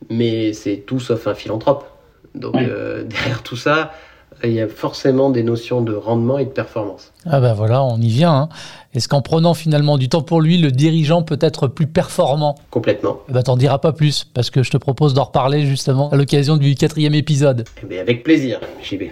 mais 0.09 0.53
c'est 0.53 0.77
tout 0.79 1.01
sauf 1.01 1.27
un 1.27 1.35
philanthrope. 1.35 1.85
Donc 2.35 2.57
euh, 2.57 3.05
derrière 3.05 3.43
tout 3.43 3.57
ça, 3.57 3.93
il 4.47 4.55
y 4.55 4.61
a 4.61 4.69
forcément 4.69 5.31
des 5.31 5.43
notions 5.43 5.81
de 5.81 5.95
rendement 5.95 6.39
et 6.39 6.45
de 6.45 6.51
performance. 6.51 7.13
Ah 7.27 7.41
ben 7.41 7.55
voilà, 7.55 7.83
on 7.83 7.99
y 7.99 8.09
vient. 8.09 8.35
Hein. 8.35 8.49
Est-ce 8.95 9.09
qu'en 9.09 9.23
prenant 9.23 9.55
finalement 9.55 9.99
du 9.99 10.09
temps 10.09 10.23
pour 10.23 10.41
lui, 10.41 10.59
le 10.59 10.71
dirigeant 10.71 11.23
peut 11.23 11.39
être 11.41 11.67
plus 11.67 11.87
performant? 11.87 12.55
Complètement. 12.71 13.19
Eh 13.29 13.33
ben 13.33 13.43
t'en 13.43 13.57
diras 13.57 13.79
pas 13.79 13.93
plus, 13.93 14.25
parce 14.25 14.51
que 14.51 14.63
je 14.63 14.71
te 14.71 14.77
propose 14.77 15.15
d'en 15.15 15.25
reparler 15.25 15.67
justement 15.67 16.11
à 16.11 16.17
l'occasion 16.17 16.57
du 16.57 16.75
quatrième 16.75 17.15
épisode. 17.15 17.65
Eh 17.83 17.87
ben 17.87 17.99
avec 17.99 18.23
plaisir, 18.23 18.61
JB. 18.83 19.05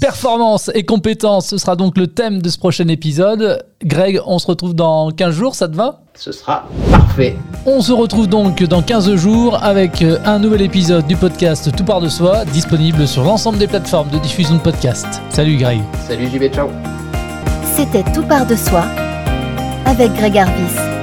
Performance 0.00 0.70
et 0.74 0.84
compétence, 0.84 1.48
ce 1.48 1.58
sera 1.58 1.76
donc 1.76 1.96
le 1.98 2.06
thème 2.06 2.42
de 2.42 2.48
ce 2.48 2.58
prochain 2.58 2.88
épisode. 2.88 3.64
Greg, 3.84 4.20
on 4.26 4.38
se 4.38 4.46
retrouve 4.46 4.74
dans 4.74 5.10
15 5.10 5.34
jours, 5.34 5.54
ça 5.54 5.68
te 5.68 5.76
va? 5.76 6.00
Ce 6.14 6.32
sera 6.32 6.68
parfait. 6.90 7.07
On 7.66 7.80
se 7.80 7.92
retrouve 7.92 8.28
donc 8.28 8.62
dans 8.62 8.82
15 8.82 9.16
jours 9.16 9.62
avec 9.62 10.04
un 10.24 10.38
nouvel 10.38 10.62
épisode 10.62 11.06
du 11.06 11.16
podcast 11.16 11.74
Tout 11.76 11.84
part 11.84 12.00
de 12.00 12.08
soi, 12.08 12.44
disponible 12.44 13.08
sur 13.08 13.24
l'ensemble 13.24 13.58
des 13.58 13.66
plateformes 13.66 14.08
de 14.10 14.18
diffusion 14.18 14.54
de 14.54 14.60
podcasts. 14.60 15.20
Salut 15.30 15.56
Greg. 15.56 15.80
Salut 16.06 16.28
JB, 16.28 16.52
ciao. 16.52 16.68
C'était 17.74 18.04
Tout 18.12 18.22
part 18.22 18.46
de 18.46 18.54
soi 18.54 18.84
avec 19.86 20.12
Greg 20.14 20.38
Arbis. 20.38 20.97